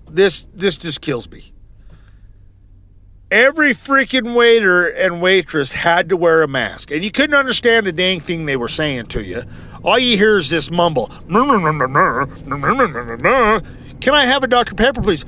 This 0.07 0.47
this 0.53 0.77
just 0.77 1.01
kills 1.01 1.29
me. 1.29 1.51
Every 3.31 3.73
freaking 3.73 4.35
waiter 4.35 4.87
and 4.87 5.21
waitress 5.21 5.71
had 5.71 6.09
to 6.09 6.17
wear 6.17 6.43
a 6.43 6.47
mask, 6.47 6.91
and 6.91 7.03
you 7.03 7.11
couldn't 7.11 7.35
understand 7.35 7.87
a 7.87 7.91
dang 7.91 8.19
thing 8.19 8.45
they 8.45 8.55
were 8.55 8.67
saying 8.67 9.07
to 9.07 9.23
you. 9.23 9.43
All 9.83 9.97
you 9.97 10.17
hear 10.17 10.37
is 10.37 10.49
this 10.49 10.69
mumble. 10.71 11.11
Can 14.01 14.13
I 14.13 14.25
have 14.25 14.43
a 14.43 14.47
Dr. 14.47 14.75
Pepper, 14.75 15.01
please? 15.01 15.25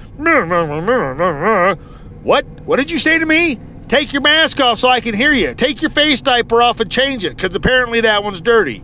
What? 2.23 2.45
What 2.65 2.77
did 2.77 2.91
you 2.91 2.99
say 2.99 3.17
to 3.19 3.25
me? 3.25 3.59
Take 3.87 4.13
your 4.13 4.21
mask 4.21 4.59
off 4.59 4.79
so 4.79 4.87
I 4.87 4.99
can 4.99 5.15
hear 5.15 5.33
you. 5.33 5.53
Take 5.53 5.81
your 5.81 5.91
face 5.91 6.21
diaper 6.21 6.61
off 6.61 6.79
and 6.79 6.89
change 6.89 7.25
it, 7.25 7.35
because 7.35 7.55
apparently 7.55 8.01
that 8.01 8.23
one's 8.23 8.41
dirty. 8.41 8.83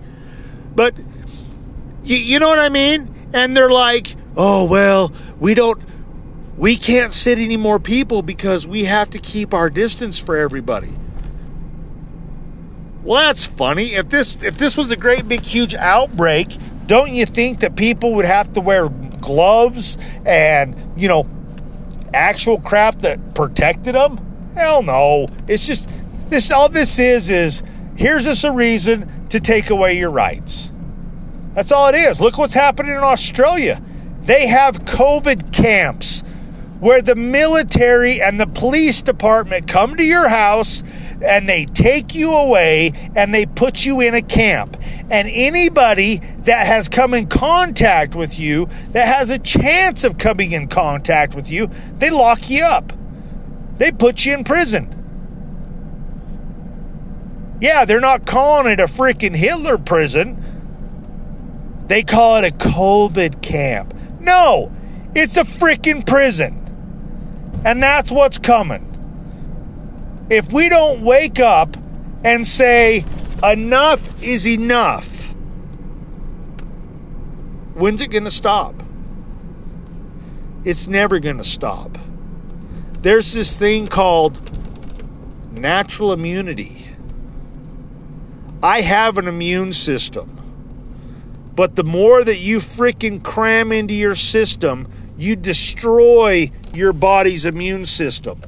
But 0.76 0.94
you, 2.08 2.18
you 2.18 2.40
know 2.40 2.48
what 2.48 2.60
I 2.60 2.70
mean? 2.70 3.14
And 3.34 3.56
they're 3.56 3.72
like, 3.72 4.16
oh, 4.36 4.66
well, 4.66 5.12
we 5.40 5.54
don't, 5.54 5.82
we 6.58 6.76
can't 6.76 7.14
sit 7.14 7.38
any 7.38 7.58
more 7.58 7.80
people 7.80 8.22
because 8.22 8.66
we 8.68 8.86
have 8.86 9.10
to 9.12 9.20
keep 9.20 9.54
our 9.54 9.70
distance 9.70 10.20
for 10.20 10.38
everybody. 10.38 10.92
Well, 13.04 13.26
that's 13.28 13.46
funny. 13.46 13.94
If 13.94 14.10
this 14.10 14.36
if 14.44 14.58
this 14.58 14.76
was 14.76 14.92
a 14.92 14.98
great 14.98 15.30
big 15.30 15.42
huge 15.42 15.74
outbreak 15.74 16.58
don't 16.88 17.14
you 17.14 17.26
think 17.26 17.60
that 17.60 17.76
people 17.76 18.14
would 18.14 18.26
have 18.26 18.54
to 18.54 18.62
wear 18.62 18.88
gloves 18.88 19.98
and, 20.26 20.76
you 20.96 21.10
know, 21.10 21.28
actual 22.14 22.60
crap 22.62 23.02
that 23.02 23.36
protected 23.36 23.94
them? 23.94 24.20
Hell 24.56 24.82
no. 24.84 25.28
It's 25.48 25.68
just 25.68 25.90
this 26.30 26.50
all 26.50 26.70
this 26.70 26.98
is 26.98 27.30
is 27.30 27.62
here's 27.96 28.24
just 28.24 28.46
a 28.46 28.52
reason 28.52 29.28
to 29.30 29.40
take 29.40 29.70
away 29.70 29.98
your 29.98 30.10
rights. 30.10 30.72
That's 31.58 31.72
all 31.72 31.88
it 31.88 31.96
is. 31.96 32.22
Look 32.22 32.38
what's 32.38 32.54
happening 32.54 32.92
in 32.92 33.00
Australia. 33.00 33.82
They 34.22 34.46
have 34.46 34.86
COVID 34.86 35.52
camps 35.52 36.22
where 36.80 37.02
the 37.02 37.16
military 37.16 38.22
and 38.22 38.40
the 38.40 38.46
police 38.46 39.02
department 39.02 39.68
come 39.68 39.96
to 39.96 40.04
your 40.04 40.30
house 40.30 40.84
and 41.20 41.50
they 41.50 41.66
take 41.66 42.14
you 42.14 42.32
away 42.32 42.92
and 43.16 43.34
they 43.34 43.48
put 43.48 43.84
you 43.84 44.02
in 44.02 44.14
a 44.14 44.22
camp. 44.22 44.78
And 45.10 45.28
anybody 45.32 46.22
that 46.42 46.68
has 46.68 46.88
come 46.88 47.16
in 47.16 47.26
contact 47.26 48.14
with 48.14 48.38
you, 48.38 48.70
that 48.92 49.08
has 49.08 49.32
a 49.32 49.40
chance 49.40 50.04
of 50.04 50.20
coming 50.20 50.52
in 50.52 50.68
contact 50.68 51.34
with 51.34 51.50
you, 51.50 51.72
they 51.98 52.12
lock 52.12 52.52
you 52.52 52.66
up. 52.66 52.94
They 53.80 53.92
put 53.92 54.26
you 54.26 54.36
in 54.36 54.44
prison. 54.44 54.94
Yeah, 57.60 57.86
they're 57.86 58.00
not 58.00 58.28
calling 58.28 58.72
it 58.72 58.80
a 58.80 58.86
freaking 58.86 59.36
Hitler 59.36 59.80
prison. 59.80 60.44
They 61.88 62.04
call 62.04 62.38
it 62.38 62.46
a 62.46 62.56
COVID 62.56 63.42
camp. 63.42 63.94
No, 64.20 64.72
it's 65.16 65.38
a 65.38 65.44
freaking 65.44 66.06
prison. 66.06 66.64
And 67.64 67.82
that's 67.82 68.12
what's 68.12 68.38
coming. 68.38 68.84
If 70.30 70.52
we 70.52 70.70
don't 70.70 71.02
wake 71.02 71.40
up 71.40 71.78
and 72.24 72.46
say, 72.46 73.06
enough 73.42 74.22
is 74.22 74.48
enough, 74.48 75.34
when's 77.74 78.02
it 78.02 78.08
going 78.08 78.26
to 78.26 78.32
stop? 78.32 78.76
It's 80.66 80.88
never 80.88 81.20
going 81.20 81.38
to 81.38 81.44
stop. 81.44 81.98
There's 83.02 83.32
this 83.32 83.58
thing 83.58 83.88
called 83.88 84.42
natural 85.54 86.12
immunity. 86.12 86.90
I 88.62 88.82
have 88.82 89.18
an 89.18 89.28
immune 89.28 89.72
system. 89.72 90.37
But 91.58 91.76
the 91.76 91.84
more 91.84 92.24
that 92.24 92.38
you 92.38 92.60
freaking 92.60 93.24
cram 93.24 93.72
into 93.72 93.96
your 93.96 94.14
system, 94.14 94.88
you 95.18 95.36
destroy 95.36 96.52
your 96.72 96.94
body's 96.94 97.46
immune 97.46 97.86
system. 97.86 98.40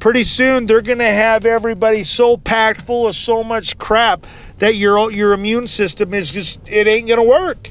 Pretty 0.00 0.24
soon 0.24 0.64
they're 0.64 0.80
going 0.80 0.98
to 0.98 1.04
have 1.04 1.44
everybody 1.44 2.02
so 2.04 2.38
packed 2.38 2.80
full 2.80 3.06
of 3.06 3.14
so 3.14 3.44
much 3.44 3.76
crap 3.76 4.26
that 4.56 4.76
your 4.76 5.12
your 5.12 5.34
immune 5.34 5.66
system 5.66 6.14
is 6.14 6.30
just 6.30 6.58
it 6.66 6.88
ain't 6.88 7.06
going 7.06 7.18
to 7.18 7.22
work. 7.22 7.70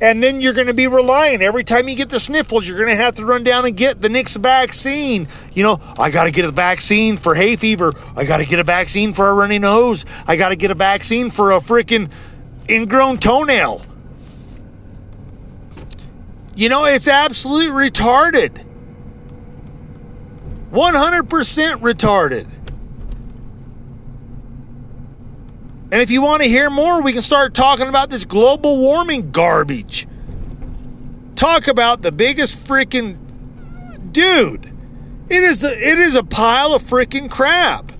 And 0.00 0.22
then 0.22 0.40
you're 0.40 0.52
going 0.52 0.68
to 0.68 0.74
be 0.74 0.86
relying 0.86 1.42
every 1.42 1.64
time 1.64 1.88
you 1.88 1.96
get 1.96 2.10
the 2.10 2.20
sniffles, 2.20 2.68
you're 2.68 2.76
going 2.78 2.90
to 2.90 3.02
have 3.02 3.14
to 3.14 3.24
run 3.24 3.42
down 3.42 3.64
and 3.64 3.76
get 3.76 4.00
the 4.00 4.08
next 4.08 4.36
vaccine. 4.36 5.26
You 5.54 5.64
know, 5.64 5.80
I 5.98 6.12
got 6.12 6.24
to 6.24 6.30
get 6.30 6.44
a 6.44 6.52
vaccine 6.52 7.16
for 7.16 7.34
hay 7.34 7.56
fever. 7.56 7.92
I 8.14 8.26
got 8.26 8.36
to 8.38 8.46
get 8.46 8.60
a 8.60 8.64
vaccine 8.64 9.12
for 9.12 9.28
a 9.28 9.34
runny 9.34 9.58
nose. 9.58 10.06
I 10.24 10.36
got 10.36 10.50
to 10.50 10.56
get 10.56 10.70
a 10.70 10.76
vaccine 10.76 11.32
for 11.32 11.50
a 11.50 11.58
freaking 11.58 12.10
ingrown 12.68 13.18
toenail. 13.18 13.82
You 16.56 16.68
know, 16.68 16.84
it's 16.84 17.08
absolutely 17.08 17.90
retarded. 17.90 18.64
100% 20.70 21.80
retarded. 21.80 22.50
And 25.92 26.02
if 26.02 26.10
you 26.10 26.22
want 26.22 26.42
to 26.42 26.48
hear 26.48 26.70
more, 26.70 27.00
we 27.02 27.12
can 27.12 27.22
start 27.22 27.54
talking 27.54 27.86
about 27.86 28.10
this 28.10 28.24
global 28.24 28.78
warming 28.78 29.30
garbage. 29.30 30.08
Talk 31.36 31.68
about 31.68 32.02
the 32.02 32.10
biggest 32.10 32.58
freaking 32.58 34.12
dude. 34.12 34.72
It 35.28 35.42
is 35.42 35.62
a, 35.62 35.70
it 35.70 35.98
is 35.98 36.16
a 36.16 36.24
pile 36.24 36.74
of 36.74 36.82
freaking 36.82 37.30
crap. 37.30 37.92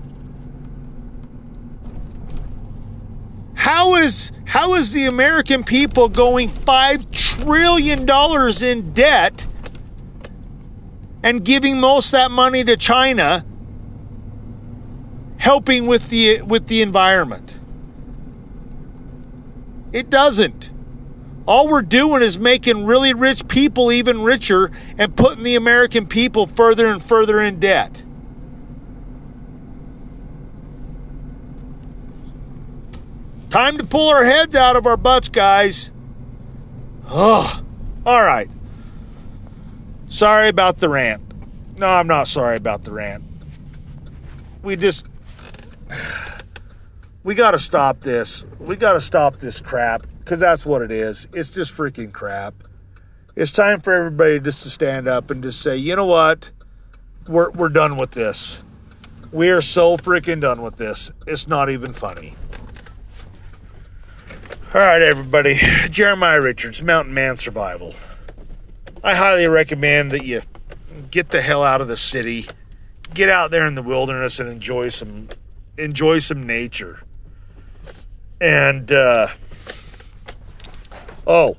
How 3.65 3.95
is 3.95 4.31
how 4.45 4.75
is 4.75 4.91
the 4.91 5.07
American 5.07 5.63
people 5.63 6.07
going 6.07 6.49
5 6.49 7.09
trillion 7.09 8.05
dollars 8.05 8.61
in 8.61 8.91
debt 8.91 9.47
and 11.23 11.43
giving 11.43 11.79
most 11.79 12.11
that 12.11 12.29
money 12.29 12.63
to 12.63 12.77
China 12.77 13.43
helping 15.37 15.87
with 15.87 16.09
the 16.09 16.43
with 16.43 16.67
the 16.67 16.83
environment. 16.83 17.57
It 19.91 20.11
doesn't. 20.11 20.69
All 21.47 21.67
we're 21.67 21.81
doing 21.81 22.21
is 22.21 22.37
making 22.37 22.85
really 22.85 23.15
rich 23.15 23.47
people 23.47 23.91
even 23.91 24.21
richer 24.21 24.69
and 24.99 25.17
putting 25.17 25.43
the 25.43 25.55
American 25.55 26.05
people 26.05 26.45
further 26.45 26.85
and 26.85 27.01
further 27.01 27.41
in 27.41 27.59
debt. 27.59 28.03
Time 33.55 33.77
to 33.77 33.85
pull 33.85 34.09
our 34.09 34.25
heads 34.25 34.53
out 34.53 34.75
of 34.75 34.85
our 34.85 34.97
butts, 34.97 35.29
guys. 35.29 35.89
Oh, 37.07 37.63
all 38.05 38.21
right. 38.21 38.49
Sorry 40.09 40.49
about 40.49 40.79
the 40.79 40.89
rant. 40.89 41.23
No, 41.77 41.87
I'm 41.87 42.05
not 42.05 42.27
sorry 42.27 42.57
about 42.57 42.83
the 42.83 42.91
rant. 42.91 43.23
We 44.61 44.75
just. 44.75 45.05
We 47.23 47.33
got 47.33 47.51
to 47.51 47.59
stop 47.59 48.01
this. 48.01 48.43
We 48.59 48.75
got 48.75 48.91
to 48.91 48.99
stop 48.99 49.37
this 49.37 49.61
crap 49.61 50.03
because 50.19 50.41
that's 50.41 50.65
what 50.65 50.81
it 50.81 50.91
is. 50.91 51.25
It's 51.33 51.49
just 51.49 51.73
freaking 51.73 52.11
crap. 52.11 52.55
It's 53.37 53.53
time 53.53 53.79
for 53.79 53.93
everybody 53.93 54.37
just 54.41 54.63
to 54.63 54.69
stand 54.69 55.07
up 55.07 55.31
and 55.31 55.41
just 55.41 55.61
say, 55.61 55.77
you 55.77 55.95
know 55.95 56.03
what? 56.03 56.49
We're, 57.29 57.51
we're 57.51 57.69
done 57.69 57.95
with 57.95 58.11
this. 58.11 58.65
We 59.31 59.49
are 59.51 59.61
so 59.61 59.95
freaking 59.95 60.41
done 60.41 60.61
with 60.61 60.75
this. 60.75 61.09
It's 61.25 61.47
not 61.47 61.69
even 61.69 61.93
funny. 61.93 62.35
All 64.75 64.81
right, 64.81 65.01
everybody. 65.01 65.53
Jeremiah 65.89 66.41
Richards, 66.41 66.83
Mountain 66.83 67.13
Man 67.13 67.37
Survival. 67.37 67.93
I 69.05 69.15
highly 69.15 69.47
recommend 69.47 70.11
that 70.11 70.25
you 70.25 70.41
get 71.11 71.29
the 71.29 71.41
hell 71.41 71.63
out 71.63 71.79
of 71.79 71.87
the 71.87 71.95
city, 71.95 72.45
get 73.13 73.29
out 73.29 73.51
there 73.51 73.65
in 73.67 73.75
the 73.75 73.81
wilderness 73.81 74.37
and 74.37 74.49
enjoy 74.49 74.89
some 74.89 75.29
enjoy 75.77 76.19
some 76.19 76.43
nature. 76.43 76.99
And 78.41 78.91
uh, 78.91 79.27
oh, 81.25 81.55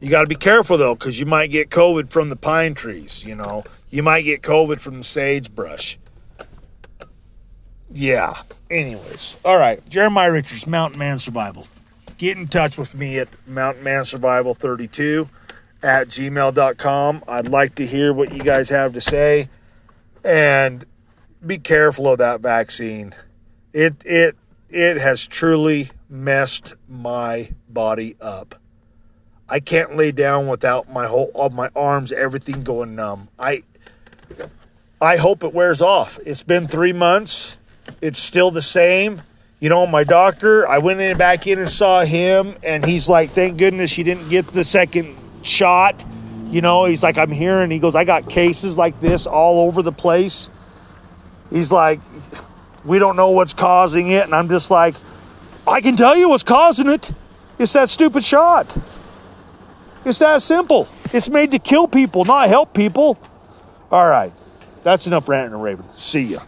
you 0.00 0.10
got 0.10 0.22
to 0.22 0.26
be 0.26 0.34
careful 0.34 0.76
though, 0.76 0.96
because 0.96 1.20
you 1.20 1.26
might 1.26 1.52
get 1.52 1.70
COVID 1.70 2.10
from 2.10 2.30
the 2.30 2.36
pine 2.36 2.74
trees. 2.74 3.24
You 3.24 3.36
know, 3.36 3.62
you 3.90 4.02
might 4.02 4.22
get 4.22 4.42
COVID 4.42 4.80
from 4.80 4.98
the 4.98 5.04
sagebrush. 5.04 5.98
Yeah. 7.92 8.42
Anyways, 8.68 9.36
all 9.44 9.56
right. 9.56 9.88
Jeremiah 9.88 10.32
Richards, 10.32 10.66
Mountain 10.66 10.98
Man 10.98 11.20
Survival. 11.20 11.68
Get 12.18 12.38
in 12.38 12.48
touch 12.48 12.78
with 12.78 12.94
me 12.94 13.18
at 13.18 13.28
Mountain 13.46 13.84
Man 13.84 14.04
Survival 14.04 14.54
32 14.54 15.28
at 15.82 16.08
gmail.com. 16.08 17.24
I'd 17.28 17.48
like 17.48 17.74
to 17.76 17.86
hear 17.86 18.12
what 18.12 18.32
you 18.32 18.42
guys 18.42 18.70
have 18.70 18.94
to 18.94 19.00
say. 19.00 19.48
And 20.24 20.84
be 21.44 21.58
careful 21.58 22.10
of 22.10 22.18
that 22.18 22.40
vaccine. 22.40 23.14
It 23.72 23.94
it 24.04 24.36
it 24.70 24.96
has 24.96 25.26
truly 25.26 25.90
messed 26.08 26.74
my 26.88 27.50
body 27.68 28.16
up. 28.20 28.54
I 29.48 29.60
can't 29.60 29.96
lay 29.96 30.10
down 30.10 30.48
without 30.48 30.90
my 30.90 31.06
whole 31.06 31.30
all 31.34 31.50
my 31.50 31.70
arms, 31.76 32.12
everything 32.12 32.64
going 32.64 32.96
numb. 32.96 33.28
I 33.38 33.62
I 35.00 35.16
hope 35.16 35.44
it 35.44 35.52
wears 35.52 35.82
off. 35.82 36.18
It's 36.24 36.42
been 36.42 36.66
three 36.66 36.94
months. 36.94 37.58
It's 38.00 38.18
still 38.18 38.50
the 38.50 38.62
same. 38.62 39.22
You 39.58 39.70
know, 39.70 39.86
my 39.86 40.04
doctor, 40.04 40.68
I 40.68 40.78
went 40.78 41.00
in 41.00 41.16
back 41.16 41.46
in 41.46 41.58
and 41.58 41.68
saw 41.68 42.04
him, 42.04 42.56
and 42.62 42.84
he's 42.84 43.08
like, 43.08 43.30
Thank 43.30 43.56
goodness 43.56 43.96
you 43.96 44.04
didn't 44.04 44.28
get 44.28 44.46
the 44.48 44.64
second 44.64 45.16
shot. 45.42 46.04
You 46.50 46.60
know, 46.60 46.84
he's 46.84 47.02
like, 47.02 47.18
I'm 47.18 47.30
here, 47.30 47.60
and 47.60 47.72
he 47.72 47.78
goes, 47.78 47.94
I 47.94 48.04
got 48.04 48.28
cases 48.28 48.76
like 48.76 49.00
this 49.00 49.26
all 49.26 49.66
over 49.66 49.82
the 49.82 49.92
place. 49.92 50.50
He's 51.50 51.72
like, 51.72 52.00
we 52.84 52.98
don't 52.98 53.16
know 53.16 53.30
what's 53.30 53.52
causing 53.52 54.08
it. 54.08 54.24
And 54.24 54.34
I'm 54.34 54.48
just 54.48 54.70
like, 54.70 54.94
I 55.66 55.80
can 55.80 55.96
tell 55.96 56.16
you 56.16 56.28
what's 56.28 56.42
causing 56.42 56.88
it. 56.88 57.10
It's 57.58 57.72
that 57.72 57.88
stupid 57.88 58.24
shot. 58.24 58.76
It's 60.04 60.20
that 60.20 60.42
simple. 60.42 60.88
It's 61.12 61.28
made 61.28 61.50
to 61.52 61.58
kill 61.58 61.88
people, 61.88 62.24
not 62.24 62.48
help 62.48 62.74
people. 62.74 63.18
All 63.90 64.08
right. 64.08 64.32
That's 64.84 65.06
enough 65.06 65.28
ranting 65.28 65.54
and 65.54 65.62
raving. 65.62 65.88
See 65.90 66.22
ya. 66.22 66.40